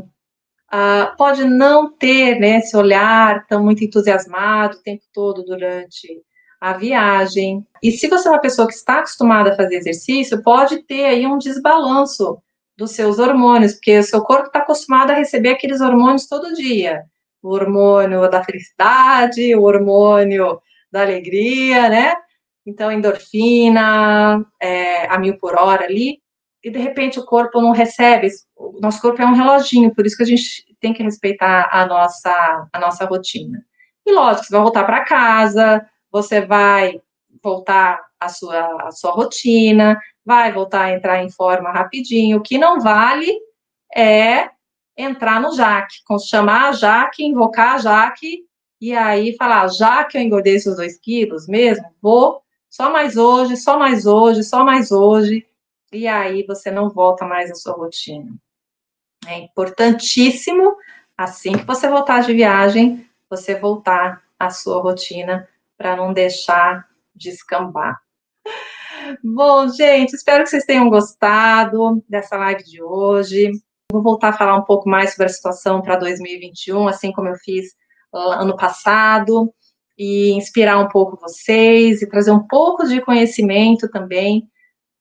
uh, 0.73 1.15
pode 1.17 1.43
não 1.43 1.95
ter 1.95 2.39
né, 2.39 2.57
esse 2.57 2.75
olhar 2.75 3.45
tão 3.45 3.63
muito 3.63 3.83
entusiasmado 3.83 4.77
o 4.77 4.81
tempo 4.81 5.03
todo 5.13 5.43
durante 5.43 6.23
a 6.63 6.71
viagem. 6.71 7.67
E 7.83 7.91
se 7.91 8.07
você 8.07 8.29
é 8.29 8.31
uma 8.31 8.39
pessoa 8.39 8.65
que 8.65 8.73
está 8.73 8.99
acostumada 8.99 9.51
a 9.51 9.55
fazer 9.57 9.75
exercício, 9.75 10.41
pode 10.41 10.81
ter 10.83 11.03
aí 11.03 11.27
um 11.27 11.37
desbalanço 11.37 12.41
dos 12.77 12.91
seus 12.91 13.19
hormônios, 13.19 13.73
porque 13.73 13.99
o 13.99 14.03
seu 14.03 14.21
corpo 14.21 14.47
está 14.47 14.59
acostumado 14.59 15.11
a 15.11 15.15
receber 15.15 15.49
aqueles 15.49 15.81
hormônios 15.81 16.25
todo 16.25 16.53
dia. 16.53 17.03
O 17.41 17.49
hormônio 17.49 18.29
da 18.29 18.41
felicidade, 18.41 19.53
o 19.53 19.63
hormônio 19.63 20.61
da 20.89 21.01
alegria, 21.01 21.89
né? 21.89 22.13
Então, 22.65 22.89
endorfina, 22.89 24.45
é, 24.57 25.05
a 25.07 25.19
mil 25.19 25.37
por 25.37 25.59
hora 25.59 25.83
ali, 25.83 26.19
e 26.63 26.71
de 26.71 26.79
repente 26.79 27.19
o 27.19 27.25
corpo 27.25 27.59
não 27.59 27.71
recebe. 27.71 28.29
O 28.55 28.79
nosso 28.79 29.01
corpo 29.01 29.21
é 29.21 29.25
um 29.25 29.35
reloginho, 29.35 29.93
por 29.93 30.05
isso 30.05 30.15
que 30.15 30.23
a 30.23 30.27
gente 30.27 30.63
tem 30.79 30.93
que 30.93 31.03
respeitar 31.03 31.67
a 31.69 31.85
nossa, 31.85 32.69
a 32.71 32.79
nossa 32.79 33.03
rotina. 33.03 33.61
E 34.05 34.13
lógico, 34.13 34.45
você 34.45 34.53
vai 34.53 34.61
voltar 34.61 34.85
para 34.85 35.03
casa, 35.03 35.85
você 36.13 36.41
vai 36.41 37.01
voltar 37.41 37.99
à 38.19 38.29
sua, 38.29 38.87
à 38.87 38.91
sua 38.91 39.11
rotina, 39.11 39.99
vai 40.23 40.53
voltar 40.53 40.85
a 40.85 40.93
entrar 40.93 41.23
em 41.23 41.29
forma 41.31 41.71
rapidinho. 41.71 42.37
O 42.37 42.41
que 42.41 42.59
não 42.59 42.79
vale 42.79 43.35
é 43.93 44.51
entrar 44.95 45.41
no 45.41 45.55
Jaque, 45.55 45.95
chamar 46.29 46.69
a 46.69 46.71
Jaque, 46.71 47.25
invocar 47.25 47.75
a 47.75 47.77
Jaque, 47.79 48.45
e 48.79 48.93
aí 48.93 49.35
falar, 49.35 49.67
já 49.69 50.03
que 50.03 50.17
eu 50.17 50.21
engordei 50.21 50.55
esses 50.55 50.75
dois 50.75 50.99
quilos 50.99 51.47
mesmo, 51.47 51.85
vou 51.99 52.43
só 52.69 52.91
mais 52.91 53.17
hoje, 53.17 53.57
só 53.57 53.79
mais 53.79 54.05
hoje, 54.05 54.43
só 54.43 54.63
mais 54.63 54.91
hoje, 54.91 55.47
e 55.91 56.07
aí 56.07 56.45
você 56.45 56.69
não 56.69 56.89
volta 56.89 57.25
mais 57.25 57.49
à 57.49 57.55
sua 57.55 57.73
rotina. 57.73 58.31
É 59.25 59.39
importantíssimo, 59.39 60.75
assim 61.17 61.53
que 61.53 61.65
você 61.65 61.87
voltar 61.87 62.21
de 62.23 62.33
viagem, 62.33 63.07
você 63.29 63.55
voltar 63.55 64.21
à 64.37 64.49
sua 64.49 64.81
rotina 64.81 65.47
para 65.83 65.97
não 65.97 66.13
deixar 66.13 66.87
descambar. 67.13 67.99
Bom, 69.21 69.67
gente, 69.67 70.15
espero 70.15 70.45
que 70.45 70.49
vocês 70.49 70.63
tenham 70.63 70.89
gostado 70.89 72.01
dessa 72.07 72.37
live 72.37 72.63
de 72.63 72.81
hoje. 72.81 73.51
Vou 73.91 74.01
voltar 74.01 74.29
a 74.29 74.33
falar 74.33 74.55
um 74.55 74.63
pouco 74.63 74.87
mais 74.87 75.11
sobre 75.11 75.25
a 75.25 75.29
situação 75.29 75.81
para 75.81 75.97
2021, 75.97 76.87
assim 76.87 77.11
como 77.11 77.27
eu 77.27 77.35
fiz 77.35 77.65
ano 78.13 78.55
passado, 78.55 79.53
e 79.97 80.31
inspirar 80.31 80.79
um 80.79 80.87
pouco 80.87 81.19
vocês 81.19 82.01
e 82.01 82.07
trazer 82.07 82.31
um 82.31 82.47
pouco 82.47 82.87
de 82.87 83.01
conhecimento 83.01 83.89
também, 83.89 84.47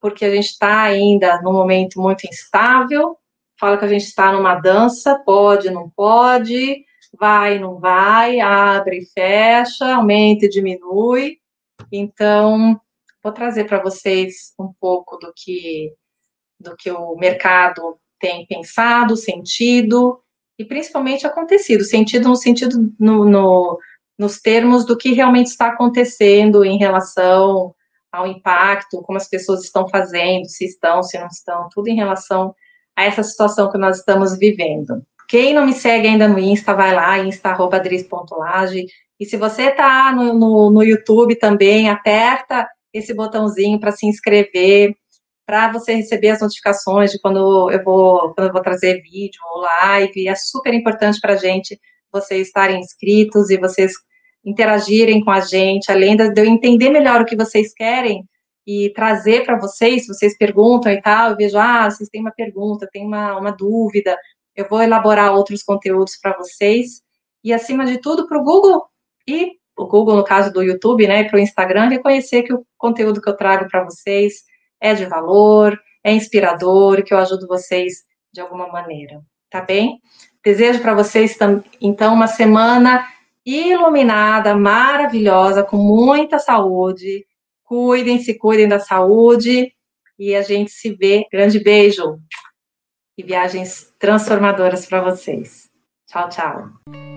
porque 0.00 0.24
a 0.24 0.34
gente 0.34 0.46
está 0.46 0.82
ainda 0.82 1.40
num 1.42 1.52
momento 1.52 2.00
muito 2.00 2.26
instável. 2.26 3.16
Fala 3.56 3.78
que 3.78 3.84
a 3.84 3.88
gente 3.88 4.04
está 4.04 4.32
numa 4.32 4.56
dança, 4.56 5.16
pode, 5.24 5.70
não 5.70 5.88
pode, 5.88 6.84
vai, 7.18 7.58
não 7.58 7.78
vai, 7.78 8.40
abre 8.40 8.98
e 8.98 9.06
fecha, 9.06 9.94
aumenta 9.94 10.46
e 10.46 10.48
diminui. 10.48 11.38
Então, 11.90 12.80
vou 13.22 13.32
trazer 13.32 13.64
para 13.64 13.82
vocês 13.82 14.52
um 14.58 14.72
pouco 14.80 15.16
do 15.18 15.32
que 15.34 15.92
do 16.58 16.76
que 16.76 16.90
o 16.92 17.16
mercado 17.16 17.98
tem 18.20 18.46
pensado, 18.46 19.16
sentido 19.16 20.20
e 20.56 20.64
principalmente 20.64 21.26
acontecido, 21.26 21.82
sentido 21.82 22.28
no 22.28 22.36
sentido 22.36 22.94
no, 22.98 23.24
no, 23.24 23.78
nos 24.16 24.40
termos 24.40 24.86
do 24.86 24.96
que 24.96 25.12
realmente 25.12 25.48
está 25.48 25.68
acontecendo 25.68 26.64
em 26.64 26.78
relação 26.78 27.74
ao 28.12 28.26
impacto, 28.26 29.02
como 29.02 29.16
as 29.16 29.28
pessoas 29.28 29.64
estão 29.64 29.88
fazendo, 29.88 30.48
se 30.48 30.66
estão, 30.66 31.02
se 31.02 31.18
não 31.18 31.26
estão, 31.26 31.68
tudo 31.72 31.88
em 31.88 31.96
relação 31.96 32.54
a 32.94 33.04
essa 33.04 33.22
situação 33.22 33.70
que 33.70 33.78
nós 33.78 33.98
estamos 33.98 34.38
vivendo. 34.38 35.04
Quem 35.32 35.54
não 35.54 35.64
me 35.64 35.72
segue 35.72 36.08
ainda 36.08 36.28
no 36.28 36.38
Insta, 36.38 36.74
vai 36.74 36.94
lá, 36.94 37.18
insta.adris.lage. 37.20 38.84
E 39.18 39.24
se 39.24 39.38
você 39.38 39.70
está 39.70 40.12
no, 40.14 40.34
no, 40.34 40.70
no 40.70 40.82
YouTube 40.82 41.36
também, 41.36 41.88
aperta 41.88 42.68
esse 42.92 43.14
botãozinho 43.14 43.80
para 43.80 43.92
se 43.92 44.04
inscrever, 44.04 44.94
para 45.46 45.72
você 45.72 45.94
receber 45.94 46.28
as 46.28 46.42
notificações 46.42 47.12
de 47.12 47.18
quando 47.18 47.70
eu 47.70 47.82
vou, 47.82 48.34
quando 48.34 48.48
eu 48.48 48.52
vou 48.52 48.60
trazer 48.60 49.00
vídeo 49.00 49.40
ou 49.54 49.62
live. 49.62 50.28
É 50.28 50.34
super 50.34 50.74
importante 50.74 51.18
para 51.18 51.32
a 51.32 51.36
gente 51.36 51.80
vocês 52.12 52.48
estarem 52.48 52.80
inscritos 52.80 53.48
e 53.48 53.56
vocês 53.56 53.94
interagirem 54.44 55.24
com 55.24 55.30
a 55.30 55.40
gente, 55.40 55.90
além 55.90 56.14
de 56.14 56.38
eu 56.38 56.44
entender 56.44 56.90
melhor 56.90 57.22
o 57.22 57.24
que 57.24 57.36
vocês 57.36 57.72
querem 57.72 58.22
e 58.66 58.92
trazer 58.94 59.46
para 59.46 59.58
vocês, 59.58 60.06
vocês 60.06 60.36
perguntam 60.36 60.92
e 60.92 61.00
tal, 61.00 61.30
eu 61.30 61.36
vejo, 61.38 61.56
ah, 61.56 61.90
vocês 61.90 62.10
têm 62.10 62.20
uma 62.20 62.32
pergunta, 62.32 62.86
tem 62.92 63.06
uma, 63.06 63.38
uma 63.38 63.50
dúvida, 63.50 64.14
eu 64.54 64.68
vou 64.68 64.82
elaborar 64.82 65.34
outros 65.34 65.62
conteúdos 65.62 66.16
para 66.16 66.36
vocês, 66.36 67.02
e 67.44 67.52
acima 67.52 67.84
de 67.84 67.98
tudo, 67.98 68.26
para 68.26 68.38
o 68.38 68.44
Google 68.44 68.84
e 69.26 69.52
o 69.76 69.86
Google, 69.86 70.16
no 70.16 70.24
caso 70.24 70.52
do 70.52 70.62
YouTube, 70.62 71.06
né, 71.06 71.24
para 71.24 71.36
o 71.36 71.40
Instagram, 71.40 71.88
reconhecer 71.88 72.42
que 72.42 72.52
o 72.52 72.64
conteúdo 72.76 73.20
que 73.20 73.28
eu 73.28 73.36
trago 73.36 73.68
para 73.68 73.84
vocês 73.84 74.44
é 74.80 74.94
de 74.94 75.06
valor, 75.06 75.78
é 76.04 76.12
inspirador, 76.12 77.02
que 77.02 77.14
eu 77.14 77.18
ajudo 77.18 77.46
vocês 77.46 78.04
de 78.32 78.40
alguma 78.40 78.68
maneira, 78.68 79.20
tá 79.50 79.60
bem? 79.60 80.00
Desejo 80.44 80.80
para 80.80 80.94
vocês, 80.94 81.36
então, 81.80 82.14
uma 82.14 82.26
semana 82.26 83.06
iluminada, 83.44 84.54
maravilhosa, 84.54 85.62
com 85.62 85.76
muita 85.76 86.38
saúde. 86.38 87.26
Cuidem, 87.64 88.20
se 88.20 88.34
cuidem 88.34 88.68
da 88.68 88.78
saúde 88.78 89.72
e 90.18 90.34
a 90.34 90.42
gente 90.42 90.70
se 90.70 90.94
vê. 90.94 91.26
Grande 91.30 91.58
beijo 91.58 92.18
e 93.16 93.22
viagens 93.22 93.92
transformadoras 93.98 94.86
para 94.86 95.02
vocês. 95.02 95.70
Tchau, 96.06 96.28
tchau. 96.28 97.11